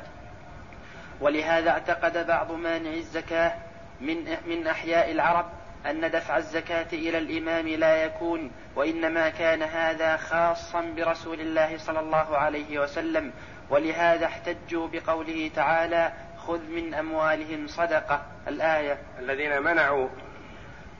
[1.21, 3.53] ولهذا اعتقد بعض مانع الزكاة
[4.01, 5.45] من من أحياء العرب
[5.85, 12.37] أن دفع الزكاة إلى الإمام لا يكون وإنما كان هذا خاصا برسول الله صلى الله
[12.37, 13.31] عليه وسلم.
[13.69, 18.21] ولهذا احتجوا بقوله تعالى خذ من أموالهم صدقة.
[18.47, 18.97] الآية.
[19.19, 20.09] الذين منعوا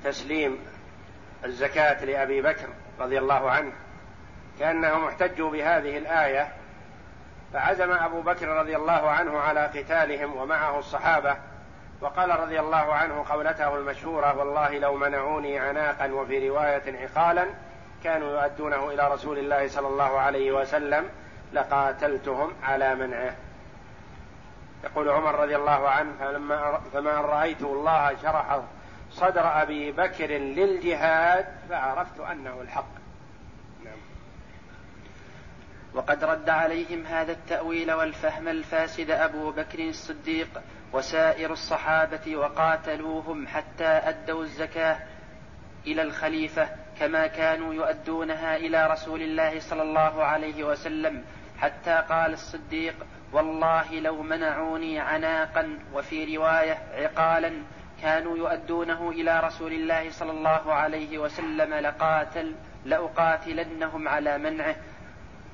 [0.04, 0.60] تسليم
[1.46, 2.68] الزكاة لأبي بكر
[3.00, 3.72] رضي الله عنه
[4.60, 6.54] كأنهم احتجوا بهذه الآية
[7.54, 11.38] فعزم أبو بكر رضي الله عنه على قتالهم ومعه الصحابة
[12.02, 17.46] وقال رضي الله عنه قولته المشهورة والله لو منعوني عناقا وفي رواية عقالا
[18.04, 21.10] كانوا يؤدونه إلى رسول الله صلى الله عليه وسلم
[21.54, 23.36] لقاتلتهم على منعه
[24.84, 28.62] يقول عمر رضي الله عنه فلما فما رأيت الله شرح
[29.12, 32.94] صدر أبي بكر للجهاد فعرفت أنه الحق
[33.86, 33.98] نعم.
[35.94, 40.62] وقد رد عليهم هذا التأويل والفهم الفاسد أبو بكر الصديق
[40.94, 44.98] وسائر الصحابة وقاتلوهم حتى أدوا الزكاة
[45.88, 46.70] إلى الخليفة
[47.00, 51.24] كما كانوا يؤدونها إلى رسول الله صلى الله عليه وسلم.
[51.60, 52.96] حتى قال الصديق
[53.34, 57.54] والله لو منعوني عناقا وفي رواية عقالا
[58.02, 64.76] كانوا يؤدونه إلى رسول الله صلى الله عليه وسلم لقاتل لأقاتلنهم على منعه.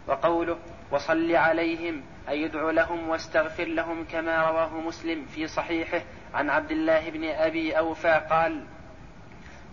[0.07, 0.57] وقوله
[0.91, 6.01] وصل عليهم أي ادع لهم واستغفر لهم كما رواه مسلم في صحيحه
[6.33, 8.65] عن عبد الله بن أبي أوفى قال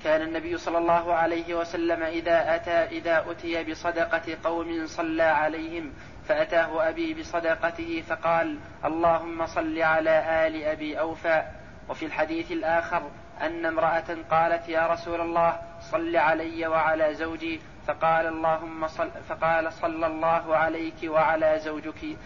[0.05, 5.93] كان النبي صلى الله عليه وسلم إذا أتى إذا أتي بصدقة قوم صلى عليهم
[6.29, 11.43] فأتاه أبي بصدقته فقال اللهم صل على آل أبي أوفى.
[11.89, 13.03] وفي الحديث الآخر
[13.41, 17.61] أن امرأة قالت يا رسول الله صل علي وعلى زوجي.
[17.87, 22.17] فقال اللهم صل فقال صلى الله عليك وعلى زوجك.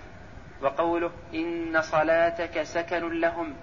[0.62, 3.54] وقوله إن صلاتك سكن لهم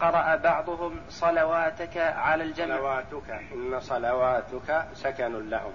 [0.00, 2.76] قرأ بعضهم صلواتك على الجمع.
[2.76, 5.72] صلواتك إن صلواتك سكن لهم.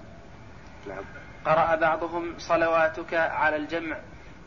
[0.88, 1.04] نعم.
[1.46, 3.98] قرأ بعضهم صلواتك على الجمع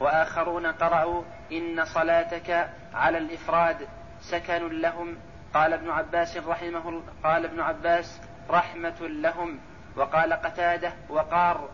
[0.01, 1.22] وآخرون قرأوا
[1.53, 3.89] إن صلاتك على الإفراد
[4.20, 5.16] سكن لهم.
[5.55, 8.20] قال ابن عباس رحمه قال ابن عباس
[8.51, 9.59] رحمة لهم.
[9.97, 11.68] وقال قتادة وقار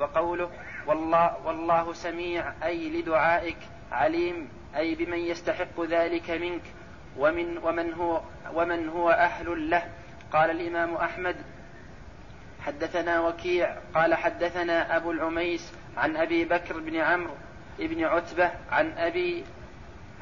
[0.00, 0.50] وقوله
[0.86, 3.56] والله, والله سميع أي لدعائك
[3.92, 6.62] عليم أي بمن يستحق ذلك منك.
[7.18, 8.20] ومن ومن هو
[8.54, 9.82] ومن هو أهل له.
[10.32, 11.36] قال الإمام أحمد
[12.66, 13.76] حدثنا وكيع.
[13.94, 17.34] قال حدثنا أبو العميس عن أبي بكر بن عمرو
[17.78, 19.44] بن عتبة عن أبي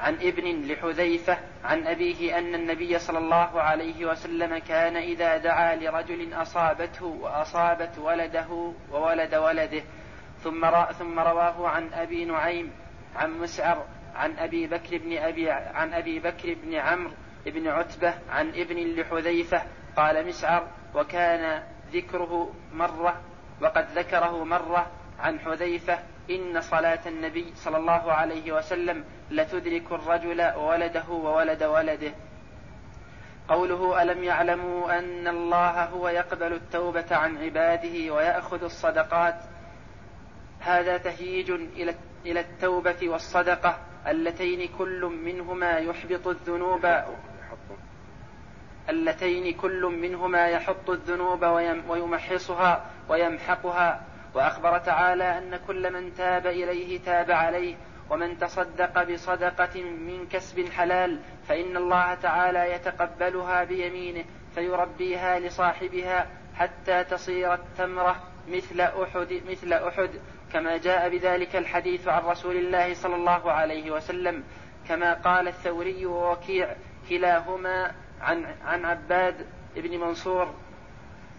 [0.01, 6.33] عن ابن لحذيفة عن أبيه أن النبي صلى الله عليه وسلم كان إذا دعا لرجل
[6.33, 9.83] أصابته وأصابت ولده وولد ولده
[10.43, 10.65] ثم
[10.99, 12.71] ثم رواه عن أبي نعيم
[13.15, 13.85] عن مسعر
[14.15, 17.11] عن أبي بكر بن أبي عن أبي بكر بن عمرو
[17.45, 19.61] بن عتبة عن ابن لحذيفة
[19.97, 21.63] قال مسعر وكان
[21.93, 23.21] ذكره مرة
[23.61, 24.87] وقد ذكره مرة
[25.19, 32.11] عن حذيفة إن صلاة النبي صلى الله عليه وسلم لتدرك الرجل وولده وولد ولده
[33.47, 39.35] قوله ألم يعلموا أن الله هو يقبل التوبة عن عباده ويأخذ الصدقات؟
[40.61, 41.95] هذا تهييج إلى
[42.25, 46.85] إلى التوبة والصدقة اللتين كل منهما يحبط الذنوب
[48.89, 51.43] اللتين كل منهما يحط الذنوب
[51.89, 54.01] ويمحصها ويمحقها.
[54.33, 57.75] وأخبر تعالى أن كل من تاب إليه تاب عليه
[58.09, 67.53] ومن تصدق بصدقة من كسب حلال فإن الله تعالى يتقبلها بيمينه فيربيها لصاحبها حتى تصير
[67.53, 68.30] التمرة.
[68.47, 70.09] مثل أحد مثل أحد
[70.53, 74.43] كما جاء بذلك الحديث عن رسول الله صلى الله عليه وسلم
[74.87, 76.75] كما قال الثوري ووكيع
[77.09, 80.53] كلاهما عن عن عباد بن منصور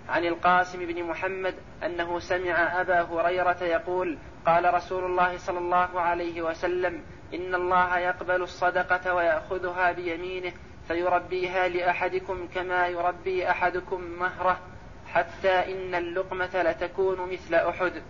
[0.08, 6.42] عن القاسم بن محمد أنه سمع أبا هريرة يقول قال رسول الله صلى الله عليه
[6.42, 7.02] وسلم
[7.34, 10.52] إن الله يقبل الصدقة ويأخذها بيمينه
[10.88, 14.58] فيربيها لأحدكم كما يربي أحدكم مهره.
[15.14, 18.02] حتى إن اللقمة لتكون مثل أحد.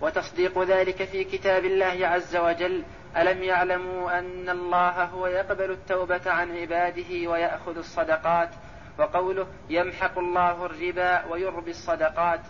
[0.00, 2.84] وتصديق ذلك في كتاب الله عز وجل
[3.16, 8.50] ألم يعلموا أن الله هو يقبل التوبة عن عباده ويأخذ الصدقات؟
[8.98, 12.40] وقوله يمحق الله الربا ويربي الصدقات.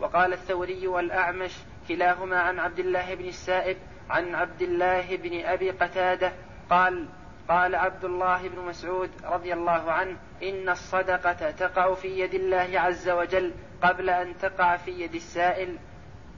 [0.00, 1.52] وقال الثوري والأعمش
[1.88, 3.76] كلاهما عن عبد الله بن السائب
[4.10, 6.32] عن عبد الله بن أبي قتادة
[6.70, 7.08] قال
[7.50, 13.08] قال عبد الله بن مسعود رضي الله عنه إن الصدقة تقع في يد الله عز
[13.08, 15.78] وجل قبل أن تقع في يد السائل.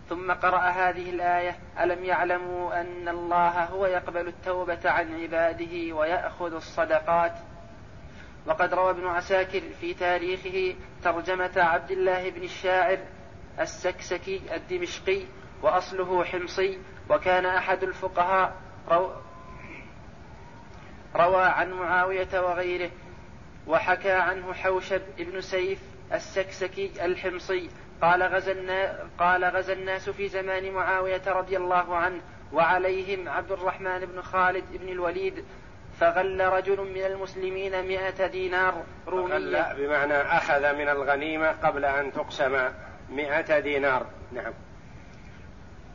[0.09, 7.33] ثم قرأ هذه الآية ألم يعلموا أن الله هو يقبل التوبة عن عباده ويأخذ الصدقات؟
[8.47, 12.99] وقد روى ابن عساكر في تاريخه ترجمة عبد الله بن الشاعر
[13.61, 15.23] السكسكي الدمشقي
[15.63, 16.79] وأصله حمصي
[17.11, 18.53] وكان أحد الفقهاء
[21.17, 22.91] روى عن معاوية وغيره
[23.67, 25.79] وحكى عنه حوشب بن سيف
[26.13, 27.71] السكسكي الحمصي
[28.03, 28.55] قال غزا
[29.19, 32.21] قال غزا الناس في زمان معاوية رضي الله عنه
[32.53, 35.45] وعليهم عبد الرحمن بن خالد بن الوليد
[36.01, 39.73] فغل رجل من المسلمين مئة دينار رومية.
[39.73, 42.69] بمعنى أخذ من الغنيمة قبل أن تقسم
[43.11, 44.07] مئة دينار.
[44.33, 44.53] نعم.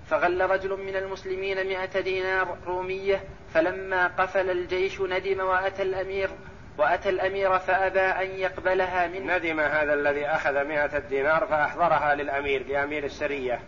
[0.10, 6.30] فغل رجل من المسلمين مئة دينار رومية فلما قفل الجيش ندم وأتى الأمير
[6.78, 9.38] وأتى الأمير فأبى أن يقبلها منه.
[9.38, 13.60] ندم هذا الذي أخذ مئة دينار فأحضرها للأمير لأمير السرية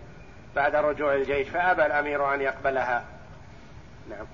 [0.55, 3.05] بعد رجوع الجيش فأبى الأمير أن يقبلها.
[4.09, 4.25] نعم.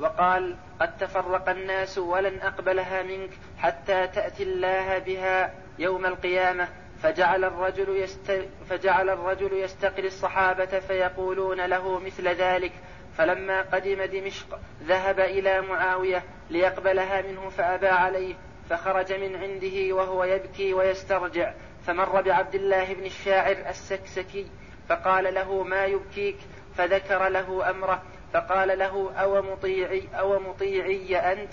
[0.00, 6.68] وقال قد تفرق الناس ولن أقبلها منك حتى تأتي الله بها يوم القيامة.
[7.06, 12.72] فجعل الرجل يست فجعل الرجل يستقري الصحابة فيقولون له مثل ذلك
[13.18, 18.34] فلما قدم دمشق ذهب إلى معاوية ليقبلها منه فأبى عليه
[18.70, 21.52] فخرج من عنده وهو يبكي ويسترجع
[21.86, 24.46] فمر بعبد الله بن الشاعر السكسكي
[24.88, 26.36] فقال له ما يبكيك؟
[26.76, 28.02] فذكر له أمره
[28.32, 31.52] فقال له أو مطيعي أو مطيعي أنت؟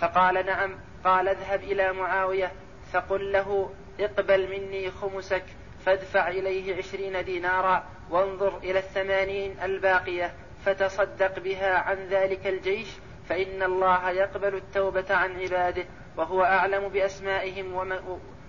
[0.00, 0.74] فقال نعم
[1.04, 2.52] قال اذهب إلى معاوية
[2.92, 3.70] فقل له
[4.00, 5.44] اقبل مني خمسك
[5.86, 10.34] فادفع إليه عشرين دينارا وانظر إلى الثمانين الباقية
[10.64, 12.88] فتصدق بها عن ذلك الجيش
[13.28, 15.84] فإن الله يقبل التوبة عن عباده
[16.16, 17.98] وهو أعلم بأسمائهم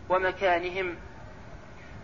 [0.09, 0.95] ومكانهم.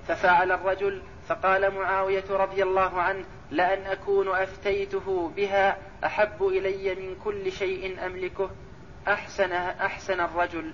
[0.07, 7.51] ففعل الرجل فقال معاوية رضي الله عنه لأن أكون أفتيته بها أحب إلي من كل
[7.51, 8.49] شيء أملكه.
[9.07, 10.73] أحسن أحسن الرجل.